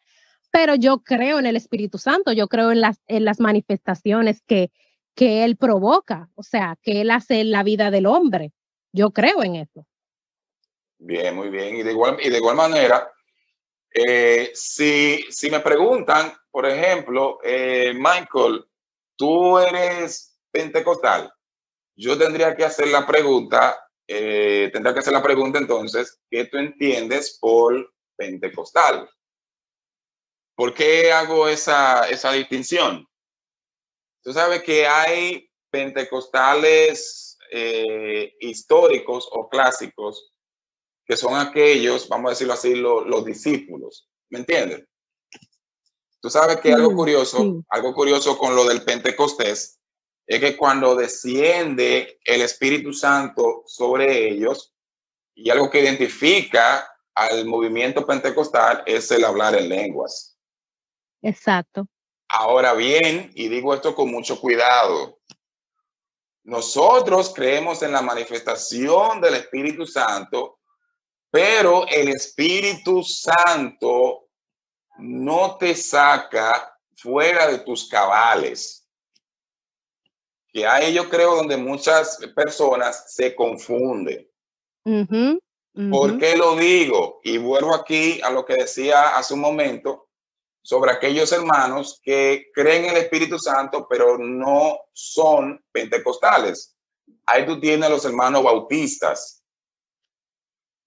pero 0.55 0.75
yo 0.75 0.99
creo 0.99 1.37
en 1.39 1.47
el 1.47 1.57
Espíritu 1.57 1.97
Santo, 1.97 2.31
yo 2.31 2.47
creo 2.47 2.71
en 2.71 2.79
las, 2.79 3.01
en 3.07 3.25
las 3.25 3.41
manifestaciones 3.41 4.41
que, 4.47 4.71
que 5.13 5.43
Él 5.43 5.57
provoca, 5.57 6.29
o 6.33 6.43
sea, 6.43 6.77
que 6.81 7.01
Él 7.01 7.11
hace 7.11 7.41
en 7.41 7.51
la 7.51 7.61
vida 7.61 7.91
del 7.91 8.05
hombre. 8.05 8.53
Yo 8.93 9.11
creo 9.11 9.43
en 9.43 9.55
eso. 9.55 9.85
Bien, 10.97 11.35
muy 11.35 11.49
bien. 11.49 11.75
Y 11.75 11.83
de 11.83 11.91
igual, 11.91 12.19
y 12.21 12.29
de 12.29 12.37
igual 12.37 12.55
manera, 12.55 13.11
eh, 13.93 14.51
si, 14.53 15.25
si 15.29 15.51
me 15.51 15.59
preguntan, 15.59 16.31
por 16.49 16.65
ejemplo, 16.65 17.39
eh, 17.43 17.91
Michael, 17.93 18.63
tú 19.17 19.59
eres 19.59 20.39
pentecostal, 20.51 21.33
yo 21.97 22.17
tendría 22.17 22.55
que 22.55 22.63
hacer 22.63 22.87
la 22.87 23.05
pregunta, 23.05 23.77
eh, 24.07 24.69
tendría 24.71 24.93
que 24.93 25.01
hacer 25.01 25.11
la 25.11 25.21
pregunta 25.21 25.59
entonces, 25.59 26.17
¿qué 26.31 26.45
tú 26.45 26.57
entiendes 26.57 27.39
por 27.41 27.93
pentecostal? 28.15 29.09
¿Por 30.55 30.73
qué 30.73 31.11
hago 31.11 31.47
esa, 31.47 32.09
esa 32.09 32.31
distinción? 32.31 33.07
Tú 34.23 34.33
sabes 34.33 34.63
que 34.63 34.87
hay 34.87 35.49
pentecostales 35.69 37.37
eh, 37.51 38.33
históricos 38.39 39.27
o 39.31 39.49
clásicos 39.49 40.31
que 41.05 41.15
son 41.15 41.35
aquellos, 41.35 42.09
vamos 42.09 42.29
a 42.29 42.31
decirlo 42.31 42.53
así, 42.53 42.73
los 42.75 43.25
discípulos. 43.25 44.09
¿Me 44.29 44.39
entiendes? 44.39 44.85
Tú 46.19 46.29
sabes 46.31 46.57
que 46.57 46.73
algo 46.73 46.95
curioso, 46.95 47.63
algo 47.69 47.93
curioso 47.93 48.37
con 48.37 48.55
lo 48.55 48.65
del 48.65 48.81
Pentecostés 48.83 49.79
es 50.25 50.39
que 50.39 50.57
cuando 50.57 50.95
desciende 50.95 52.19
el 52.25 52.41
Espíritu 52.41 52.93
Santo 52.93 53.63
sobre 53.67 54.29
ellos 54.29 54.73
y 55.35 55.51
algo 55.51 55.69
que 55.69 55.81
identifica 55.81 56.91
al 57.13 57.45
movimiento 57.45 58.05
pentecostal 58.05 58.83
es 58.85 59.11
el 59.11 59.23
hablar 59.23 59.55
en 59.55 59.69
lenguas. 59.69 60.34
Exacto. 61.25 61.87
Ahora 62.29 62.73
bien, 62.73 63.31
y 63.33 63.49
digo 63.49 63.73
esto 63.73 63.95
con 63.95 64.11
mucho 64.11 64.39
cuidado, 64.39 65.17
nosotros 66.43 67.33
creemos 67.33 67.81
en 67.81 67.91
la 67.91 68.03
manifestación 68.03 69.19
del 69.21 69.33
Espíritu 69.33 69.87
Santo, 69.87 70.59
pero 71.31 71.87
el 71.87 72.09
Espíritu 72.09 73.01
Santo 73.01 74.27
no 74.99 75.57
te 75.57 75.73
saca 75.73 76.77
fuera 76.95 77.47
de 77.47 77.59
tus 77.59 77.89
cabales. 77.89 78.87
Que 80.49 80.67
ahí 80.67 80.93
yo 80.93 81.09
creo 81.09 81.37
donde 81.37 81.57
muchas 81.57 82.19
personas 82.35 83.11
se 83.15 83.33
confunden. 83.33 84.29
¿Por 85.89 86.19
qué 86.19 86.37
lo 86.37 86.55
digo? 86.55 87.19
Y 87.23 87.39
vuelvo 87.39 87.73
aquí 87.73 88.21
a 88.21 88.29
lo 88.29 88.45
que 88.45 88.53
decía 88.53 89.17
hace 89.17 89.33
un 89.33 89.39
momento 89.39 90.04
sobre 90.65 90.91
aquellos 90.91 91.31
hermanos 91.31 92.01
que 92.01 92.49
creen 92.51 92.85
en 92.85 92.89
el 92.89 92.97
Espíritu 92.97 93.37
Santo, 93.37 93.85
pero 93.87 94.17
no 94.17 94.79
son 94.93 95.63
pentecostales. 95.71 96.75
Ahí 97.27 97.45
tú 97.45 97.59
tienes 97.59 97.85
a 97.85 97.91
los 97.91 98.03
hermanos 98.03 98.43
bautistas. 98.43 99.43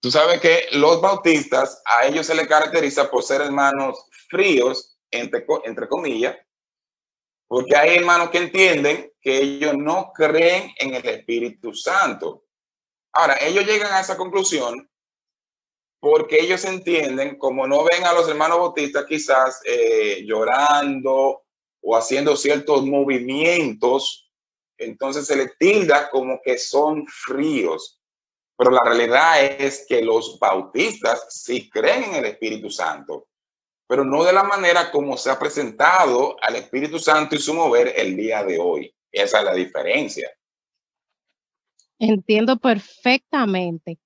Tú 0.01 0.11
sabes 0.11 0.41
que 0.41 0.65
los 0.73 0.99
bautistas, 0.99 1.81
a 1.85 2.05
ellos 2.05 2.27
se 2.27 2.35
les 2.35 2.45
caracteriza 2.45 3.09
por 3.09 3.23
ser 3.23 3.39
hermanos 3.39 4.05
fríos, 4.29 4.97
entre, 5.11 5.45
entre 5.63 5.87
comillas, 5.87 6.35
porque 7.47 7.77
hay 7.77 7.95
hermanos 7.95 8.31
que 8.31 8.39
entienden 8.39 9.13
que 9.21 9.37
ellos 9.37 9.75
no 9.77 10.11
creen 10.13 10.73
en 10.77 10.95
el 10.95 11.07
Espíritu 11.07 11.73
Santo. 11.73 12.43
Ahora, 13.13 13.37
ellos 13.39 13.65
llegan 13.65 13.93
a 13.93 14.01
esa 14.01 14.17
conclusión 14.17 14.88
porque 15.99 16.39
ellos 16.39 16.63
entienden, 16.65 17.37
como 17.37 17.67
no 17.67 17.83
ven 17.83 18.05
a 18.05 18.13
los 18.13 18.27
hermanos 18.29 18.59
bautistas 18.59 19.05
quizás 19.05 19.61
eh, 19.65 20.23
llorando 20.25 21.43
o 21.81 21.97
haciendo 21.97 22.35
ciertos 22.35 22.85
movimientos, 22.85 24.31
entonces 24.77 25.27
se 25.27 25.35
les 25.35 25.57
tilda 25.57 26.09
como 26.09 26.39
que 26.41 26.57
son 26.57 27.05
fríos. 27.07 28.01
Pero 28.57 28.71
la 28.71 28.81
realidad 28.83 29.43
es 29.43 29.85
que 29.87 30.01
los 30.01 30.37
bautistas 30.39 31.27
sí 31.29 31.69
creen 31.69 32.05
en 32.05 32.15
el 32.15 32.25
Espíritu 32.25 32.69
Santo, 32.69 33.27
pero 33.87 34.03
no 34.03 34.23
de 34.23 34.33
la 34.33 34.43
manera 34.43 34.91
como 34.91 35.17
se 35.17 35.29
ha 35.29 35.39
presentado 35.39 36.35
al 36.41 36.55
Espíritu 36.55 36.99
Santo 36.99 37.35
y 37.35 37.39
su 37.39 37.53
mover 37.53 37.93
el 37.95 38.15
día 38.15 38.43
de 38.43 38.57
hoy. 38.59 38.93
Esa 39.11 39.39
es 39.39 39.45
la 39.45 39.53
diferencia. 39.53 40.29
Entiendo 41.97 42.57
perfectamente. 42.57 43.97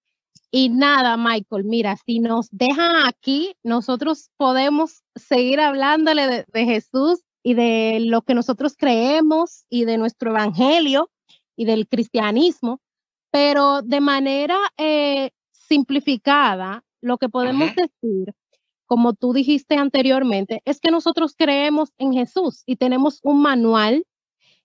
Y 0.56 0.70
nada, 0.70 1.18
Michael, 1.18 1.63
mira, 1.63 1.98
si 2.06 2.20
nos 2.20 2.48
dejan 2.52 3.08
aquí, 3.08 3.56
nosotros 3.63 4.30
podemos 4.38 5.02
seguir 5.16 5.60
hablándole 5.60 6.46
de, 6.48 6.66
Jesús 6.66 7.24
y 7.42 7.56
de 7.56 7.98
lo 8.02 8.22
que 8.22 8.36
nosotros 8.36 8.76
creemos 8.78 9.66
y 9.68 9.86
de 9.86 9.98
nuestro 9.98 10.30
evangelio 10.30 11.10
y 11.56 11.66
del 11.66 11.88
cristianismo, 11.88 12.82
pero 13.32 13.82
de 13.82 14.00
manera 14.00 14.60
eh, 14.78 15.32
simplificada, 15.54 16.84
lo 17.02 17.18
que 17.18 17.30
podemos 17.30 17.72
decir, 17.76 18.36
como 18.86 19.13
tú 19.13 19.34
dijiste 19.34 19.78
anteriormente, 19.78 20.62
es 20.66 20.80
que 20.80 20.92
nosotros 20.92 21.34
creemos 21.36 21.89
en 21.98 22.13
Jesús 22.13 22.62
y 22.68 22.76
tenemos 22.76 23.22
un 23.24 23.42
manual 23.42 24.06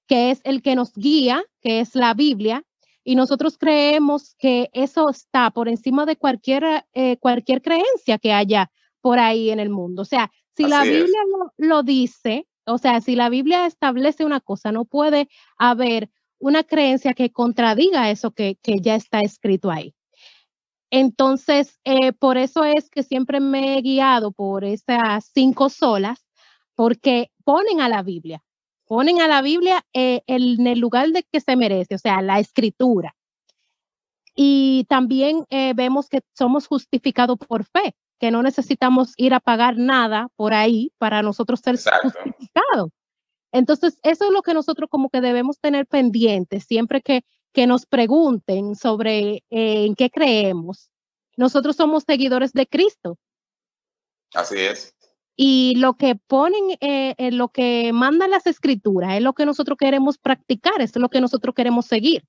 que 0.07 0.33
es 0.33 0.43
el 0.45 0.61
que 0.61 0.77
nos 0.77 0.93
guía, 0.93 1.43
que 1.63 1.81
es 1.81 1.95
la 1.95 2.13
Biblia, 2.13 2.63
y 3.09 3.15
nosotros 3.15 3.57
creemos 3.57 4.35
que 4.39 4.69
eso 4.75 5.09
está 5.09 5.51
por 5.51 5.67
encima 5.67 6.05
de 6.05 6.17
cualquier, 6.17 6.85
eh, 6.93 7.17
cualquier 7.17 7.63
creencia 7.63 8.19
que 8.19 8.35
haya 8.35 8.71
por 9.01 9.19
ahí 9.19 9.49
en 9.49 9.61
el 9.61 9.71
mundo. 9.71 10.03
O 10.03 10.05
sea, 10.05 10.31
si 10.55 10.67
la 10.67 10.83
Biblia 10.83 11.19
lo, 11.57 11.83
dice, 11.83 12.47
o 12.67 12.77
sea, 12.77 13.01
si 13.01 13.17
la 13.17 13.31
Biblia 13.31 13.65
establece 13.65 14.27
una 14.27 14.41
cosa, 14.41 14.73
no 14.73 14.85
puede 14.85 15.31
haber 15.57 16.11
una 16.39 16.65
creencia 16.65 17.15
que 17.15 17.33
contradiga 17.33 18.11
eso 18.11 18.33
que, 18.33 18.59
ya 18.63 18.97
está 18.97 19.23
escrito 19.23 19.71
ahí. 19.71 19.95
Entonces, 20.91 21.81
eh, 21.85 22.13
por 22.13 22.37
eso 22.37 22.63
es 22.65 22.91
que 22.91 23.03
siempre 23.03 23.41
me 23.41 23.79
he 23.79 23.81
guiado 23.81 24.33
por 24.33 24.65
esas 24.65 25.31
cinco 25.33 25.71
solas, 25.71 26.27
porque 26.75 27.31
ponen 27.43 27.81
a 27.81 27.89
la 27.89 28.03
Biblia 28.03 28.43
ponen 28.89 29.21
a 29.21 29.29
la 29.29 29.43
Biblia 29.43 29.85
eh, 29.93 30.23
en 30.27 30.67
el 30.67 30.81
lugar 30.81 31.09
de 31.11 31.23
que 31.31 31.41
se 31.41 31.57
merece, 31.57 31.95
o 31.95 31.99
sea, 31.99 32.23
la 32.23 32.41
escritura. 32.41 33.15
Y 34.35 34.87
también 34.89 35.45
eh, 35.51 35.73
vemos 35.75 36.09
que 36.09 36.21
somos 36.37 36.67
justificados 36.67 37.39
por 37.39 37.65
fe, 37.65 37.95
que 38.19 38.31
no 38.31 38.43
necesitamos 38.43 39.13
ir 39.17 39.35
a 39.35 39.41
pagar 39.41 39.77
nada 39.77 40.29
por 40.37 40.55
ahí 40.55 40.93
para 40.99 41.23
nosotros 41.23 41.61
ser 41.61 41.77
justificados. 41.77 42.91
Entonces, 43.53 43.99
eso 44.03 44.27
es 44.27 44.31
lo 44.31 44.43
que 44.43 44.55
nosotros 44.55 44.89
como 44.91 45.11
que 45.11 45.21
debemos 45.21 45.59
tener 45.59 45.87
pendiente 45.87 46.61
siempre 46.61 47.01
que, 47.01 47.23
que 47.53 47.67
nos 47.67 47.87
pregunten 47.87 48.75
sobre 48.75 49.45
eh, 49.51 49.87
en 49.87 49.95
qué 49.95 50.11
creemos. 50.11 50.91
Nosotros 51.37 51.77
somos 51.77 52.05
seguidores 52.05 52.53
de 52.53 52.67
Cristo. 52.67 53.17
Así 54.35 54.59
es. 54.59 54.95
Y 55.41 55.77
lo 55.77 55.95
que 55.95 56.17
ponen, 56.17 56.73
eh, 56.81 57.15
eh, 57.17 57.31
lo 57.31 57.51
que 57.51 57.93
mandan 57.93 58.33
las 58.33 58.45
escrituras 58.49 59.15
es 59.15 59.23
lo 59.23 59.35
que 59.35 59.47
nosotros 59.47 59.79
queremos 59.79 60.19
practicar, 60.19 60.81
es 60.81 60.97
lo 60.97 61.11
que 61.11 61.21
nosotros 61.21 61.55
queremos 61.55 61.87
seguir. 61.87 62.25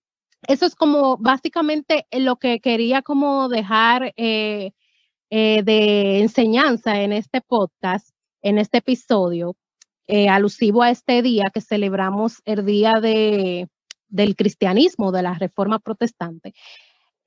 Eso 0.48 0.68
es 0.68 0.76
como 0.76 1.18
básicamente 1.18 2.06
lo 2.12 2.36
que 2.36 2.60
quería 2.60 3.02
como 3.02 3.50
dejar 3.50 4.14
eh, 4.16 4.74
de 5.32 6.20
enseñanza 6.20 7.02
en 7.02 7.12
este 7.12 7.42
podcast, 7.42 8.10
en 8.44 8.60
este 8.60 8.78
episodio, 8.78 9.56
alusivo 10.30 10.84
a 10.84 10.92
este 10.92 11.24
día 11.24 11.50
que 11.52 11.62
celebramos 11.62 12.44
el 12.46 12.64
día 12.64 13.00
de, 13.02 13.70
del 14.08 14.36
cristianismo, 14.36 15.12
de 15.12 15.24
la 15.24 15.34
reforma 15.34 15.80
protestante 15.80 16.54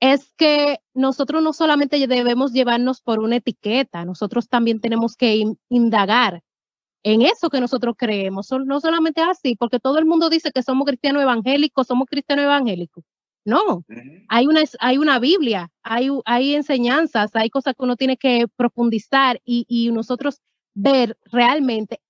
es 0.03 0.33
que 0.35 0.79
nosotros 0.93 1.41
no 1.41 1.53
solamente 1.53 2.07
debemos 2.07 2.51
llevarnos 2.51 2.99
por 2.99 3.19
una 3.19 3.37
etiqueta, 3.37 4.03
nosotros 4.03 4.49
también 4.49 4.81
tenemos 4.81 5.15
que 5.15 5.45
indagar 5.69 6.43
en 7.03 7.21
eso 7.21 7.49
que 7.49 7.61
nosotros 7.61 7.95
creemos, 7.97 8.49
no 8.65 8.81
solamente 8.81 9.21
así, 9.21 9.55
porque 9.55 9.79
todo 9.79 9.99
el 9.99 10.05
mundo 10.05 10.29
dice 10.29 10.51
que 10.51 10.61
somos 10.61 10.85
cristianos 10.85 11.23
evangélicos, 11.23 11.87
somos 11.87 12.09
cristianos 12.09 12.43
evangélicos. 12.43 13.05
No, 13.45 13.85
hay 14.27 14.47
una, 14.47 14.63
hay 14.81 14.97
una 14.97 15.19
Biblia, 15.19 15.69
hay, 15.83 16.09
hay 16.25 16.55
enseñanzas, 16.55 17.31
hay 17.33 17.49
cosas 17.49 17.73
que 17.73 17.83
uno 17.83 17.95
tiene 17.95 18.17
que 18.17 18.47
profundizar 18.57 19.41
y, 19.45 19.89
nosotros 19.93 20.41
ver 20.73 21.17
realmente 21.31 22.01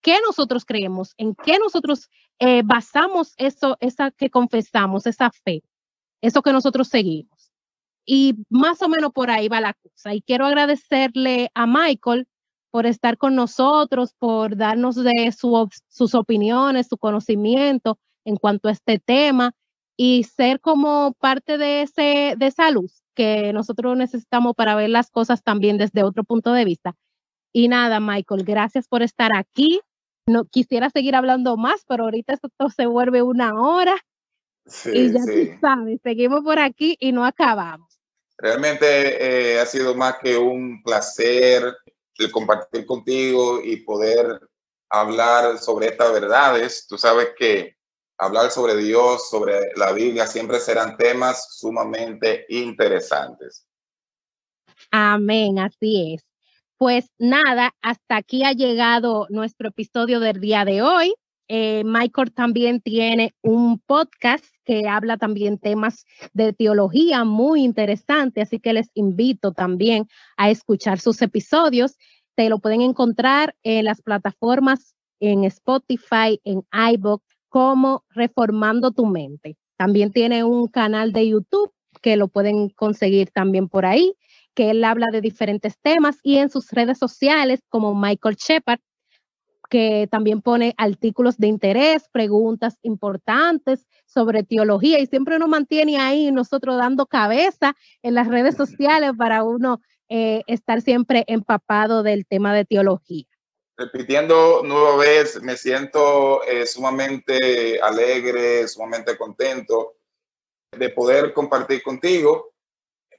qué 0.00 0.16
nosotros 0.26 0.64
creemos, 0.64 1.12
en 1.18 1.34
qué 1.34 1.58
nosotros 1.58 2.08
eh, 2.38 2.62
basamos 2.64 3.34
eso, 3.36 3.76
esa 3.80 4.10
que 4.12 4.30
confesamos, 4.30 5.06
esa 5.06 5.30
fe, 5.30 5.62
eso 6.24 6.40
que 6.40 6.52
nosotros 6.52 6.88
seguimos. 6.88 7.33
Y 8.06 8.34
más 8.50 8.82
o 8.82 8.88
menos 8.88 9.12
por 9.12 9.30
ahí 9.30 9.48
va 9.48 9.60
la 9.60 9.74
cosa. 9.74 10.14
Y 10.14 10.22
quiero 10.22 10.46
agradecerle 10.46 11.50
a 11.54 11.66
Michael 11.66 12.26
por 12.70 12.86
estar 12.86 13.18
con 13.18 13.34
nosotros, 13.34 14.14
por 14.18 14.56
darnos 14.56 14.96
de 14.96 15.32
sus 15.32 16.14
opiniones, 16.14 16.88
su 16.88 16.98
conocimiento 16.98 17.98
en 18.24 18.36
cuanto 18.36 18.68
a 18.68 18.72
este 18.72 18.98
tema 18.98 19.52
y 19.96 20.24
ser 20.24 20.60
como 20.60 21.14
parte 21.20 21.56
de, 21.56 21.82
ese, 21.82 22.34
de 22.36 22.46
esa 22.46 22.70
luz 22.70 23.02
que 23.14 23.52
nosotros 23.52 23.96
necesitamos 23.96 24.54
para 24.54 24.74
ver 24.74 24.90
las 24.90 25.10
cosas 25.10 25.42
también 25.42 25.78
desde 25.78 26.02
otro 26.02 26.24
punto 26.24 26.52
de 26.52 26.64
vista. 26.64 26.96
Y 27.52 27.68
nada, 27.68 28.00
Michael, 28.00 28.42
gracias 28.44 28.88
por 28.88 29.02
estar 29.02 29.30
aquí. 29.36 29.80
No 30.26 30.46
quisiera 30.46 30.90
seguir 30.90 31.14
hablando 31.14 31.56
más, 31.56 31.84
pero 31.86 32.04
ahorita 32.04 32.32
esto 32.32 32.50
se 32.74 32.86
vuelve 32.86 33.22
una 33.22 33.54
hora. 33.54 33.94
y 34.92 35.12
ya 35.12 35.20
tú 35.20 35.58
sabes, 35.60 36.00
seguimos 36.02 36.42
por 36.42 36.58
aquí 36.58 36.96
y 36.98 37.12
no 37.12 37.24
acabamos. 37.24 37.93
Realmente 38.38 39.54
eh, 39.54 39.60
ha 39.60 39.66
sido 39.66 39.94
más 39.94 40.16
que 40.22 40.36
un 40.36 40.82
placer 40.82 41.76
el 42.18 42.30
compartir 42.30 42.86
contigo 42.86 43.60
y 43.62 43.76
poder 43.78 44.40
hablar 44.90 45.58
sobre 45.58 45.88
estas 45.88 46.12
verdades. 46.12 46.86
Tú 46.88 46.98
sabes 46.98 47.30
que 47.38 47.76
hablar 48.18 48.50
sobre 48.50 48.76
Dios, 48.76 49.28
sobre 49.28 49.72
la 49.76 49.92
Biblia, 49.92 50.26
siempre 50.26 50.60
serán 50.60 50.96
temas 50.96 51.58
sumamente 51.58 52.46
interesantes. 52.48 53.66
Amén, 54.90 55.58
así 55.58 56.14
es. 56.14 56.24
Pues 56.76 57.06
nada, 57.18 57.74
hasta 57.82 58.16
aquí 58.16 58.44
ha 58.44 58.52
llegado 58.52 59.26
nuestro 59.30 59.68
episodio 59.68 60.20
del 60.20 60.40
día 60.40 60.64
de 60.64 60.82
hoy. 60.82 61.14
Eh, 61.48 61.82
Michael 61.84 62.32
también 62.32 62.80
tiene 62.80 63.34
un 63.42 63.78
podcast 63.78 64.44
que 64.64 64.88
habla 64.88 65.18
también 65.18 65.58
temas 65.58 66.04
de 66.32 66.52
teología 66.52 67.24
muy 67.24 67.62
interesante, 67.62 68.40
así 68.40 68.60
que 68.60 68.72
les 68.72 68.90
invito 68.94 69.52
también 69.52 70.08
a 70.36 70.50
escuchar 70.50 71.00
sus 71.00 71.20
episodios. 71.22 71.96
Te 72.34 72.48
lo 72.48 72.58
pueden 72.58 72.80
encontrar 72.80 73.54
en 73.62 73.84
las 73.84 74.00
plataformas 74.00 74.94
en 75.20 75.44
Spotify, 75.44 76.40
en 76.44 76.62
iBook, 76.92 77.22
como 77.48 78.04
Reformando 78.10 78.90
tu 78.90 79.06
Mente. 79.06 79.56
También 79.76 80.12
tiene 80.12 80.44
un 80.44 80.66
canal 80.66 81.12
de 81.12 81.28
YouTube 81.28 81.72
que 82.02 82.16
lo 82.16 82.28
pueden 82.28 82.70
conseguir 82.70 83.30
también 83.30 83.68
por 83.68 83.86
ahí, 83.86 84.14
que 84.54 84.70
él 84.70 84.84
habla 84.84 85.06
de 85.12 85.20
diferentes 85.20 85.78
temas 85.80 86.18
y 86.22 86.38
en 86.38 86.50
sus 86.50 86.70
redes 86.70 86.98
sociales 86.98 87.60
como 87.68 87.94
Michael 87.94 88.36
Shepard 88.36 88.80
que 89.68 90.08
también 90.10 90.42
pone 90.42 90.74
artículos 90.76 91.36
de 91.38 91.46
interés, 91.46 92.08
preguntas 92.10 92.78
importantes 92.82 93.86
sobre 94.06 94.42
teología 94.42 94.98
y 94.98 95.06
siempre 95.06 95.38
nos 95.38 95.48
mantiene 95.48 95.98
ahí 95.98 96.30
nosotros 96.30 96.76
dando 96.76 97.06
cabeza 97.06 97.74
en 98.02 98.14
las 98.14 98.28
redes 98.28 98.56
sociales 98.56 99.12
para 99.16 99.42
uno 99.42 99.80
eh, 100.08 100.42
estar 100.46 100.80
siempre 100.82 101.24
empapado 101.26 102.02
del 102.02 102.26
tema 102.26 102.54
de 102.54 102.64
teología. 102.64 103.24
Repitiendo 103.76 104.62
nueva 104.62 104.96
vez, 104.96 105.42
me 105.42 105.56
siento 105.56 106.44
eh, 106.44 106.66
sumamente 106.66 107.80
alegre, 107.80 108.68
sumamente 108.68 109.16
contento 109.16 109.96
de 110.78 110.90
poder 110.90 111.32
compartir 111.32 111.82
contigo 111.82 112.53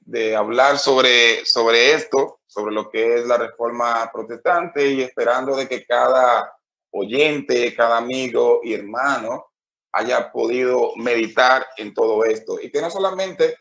de 0.06 0.36
hablar 0.36 0.78
sobre, 0.78 1.44
sobre 1.44 1.92
esto, 1.92 2.40
sobre 2.46 2.72
lo 2.72 2.88
que 2.88 3.16
es 3.16 3.26
la 3.26 3.36
reforma 3.36 4.08
protestante 4.12 4.88
y 4.88 5.02
esperando 5.02 5.56
de 5.56 5.68
que 5.68 5.84
cada 5.84 6.56
oyente, 6.90 7.74
cada 7.74 7.98
amigo 7.98 8.60
y 8.62 8.74
hermano 8.74 9.46
haya 9.92 10.30
podido 10.30 10.94
meditar 10.96 11.66
en 11.76 11.92
todo 11.92 12.24
esto 12.24 12.58
y 12.60 12.70
que 12.70 12.80
no 12.80 12.88
solamente 12.88 13.56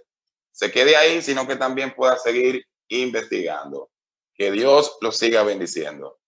se 0.52 0.72
quede 0.72 0.96
ahí, 0.96 1.22
sino 1.22 1.48
que 1.48 1.56
también 1.56 1.96
pueda 1.96 2.18
seguir 2.18 2.64
investigando. 2.90 3.90
Que 4.36 4.52
Dios 4.52 4.98
los 5.02 5.18
siga 5.18 5.44
bendiciendo. 5.44 6.20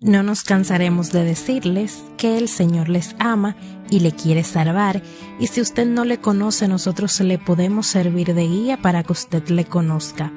No 0.00 0.22
nos 0.22 0.42
cansaremos 0.42 1.12
de 1.12 1.24
decirles 1.24 2.02
que 2.16 2.38
el 2.38 2.48
Señor 2.48 2.88
les 2.88 3.14
ama 3.18 3.56
y 3.88 4.00
le 4.00 4.12
quiere 4.12 4.42
salvar, 4.42 5.02
y 5.38 5.46
si 5.46 5.60
usted 5.60 5.86
no 5.86 6.04
le 6.04 6.18
conoce, 6.18 6.66
nosotros 6.66 7.20
le 7.20 7.38
podemos 7.38 7.86
servir 7.86 8.34
de 8.34 8.48
guía 8.48 8.82
para 8.82 9.02
que 9.02 9.12
usted 9.12 9.46
le 9.48 9.64
conozca. 9.64 10.32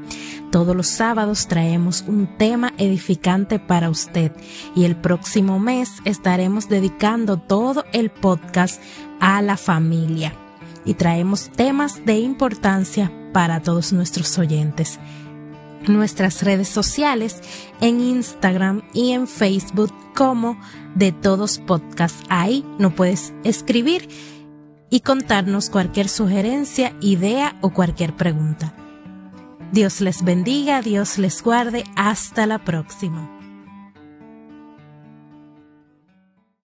Todos 0.52 0.76
los 0.76 0.88
sábados 0.88 1.48
traemos 1.48 2.04
un 2.08 2.38
tema 2.38 2.74
edificante 2.78 3.60
para 3.60 3.90
usted 3.90 4.32
y 4.76 4.86
el 4.86 4.96
próximo 4.96 5.60
mes 5.60 5.90
estaremos 6.06 6.70
dedicando 6.70 7.38
todo 7.38 7.86
el 7.92 8.12
podcast 8.12 8.82
a 9.20 9.42
la 9.42 9.58
familia 9.58 10.34
y 10.86 10.94
traemos 10.94 11.50
temas 11.50 12.06
de 12.06 12.20
importancia 12.20 13.12
para 13.34 13.62
todos 13.62 13.92
nuestros 13.92 14.38
oyentes 14.38 15.00
nuestras 15.90 16.44
redes 16.44 16.68
sociales 16.68 17.42
en 17.82 18.02
Instagram 18.02 18.84
y 18.94 19.12
en 19.12 19.28
Facebook 19.28 19.94
como 20.16 20.60
de 20.96 21.12
todos 21.12 21.60
podcast. 21.60 22.16
Ahí 22.30 22.66
no 22.80 22.96
puedes 22.96 23.34
escribir 23.44 24.08
y 24.90 25.02
contarnos 25.02 25.70
cualquier 25.70 26.08
sugerencia, 26.08 26.96
idea 27.02 27.58
o 27.62 27.72
cualquier 27.72 28.16
pregunta. 28.16 28.74
Dios 29.72 30.00
les 30.00 30.24
bendiga, 30.24 30.82
Dios 30.82 31.18
les 31.18 31.42
guarde. 31.44 31.84
Hasta 31.96 32.46
la 32.46 32.64
próxima. 32.64 33.35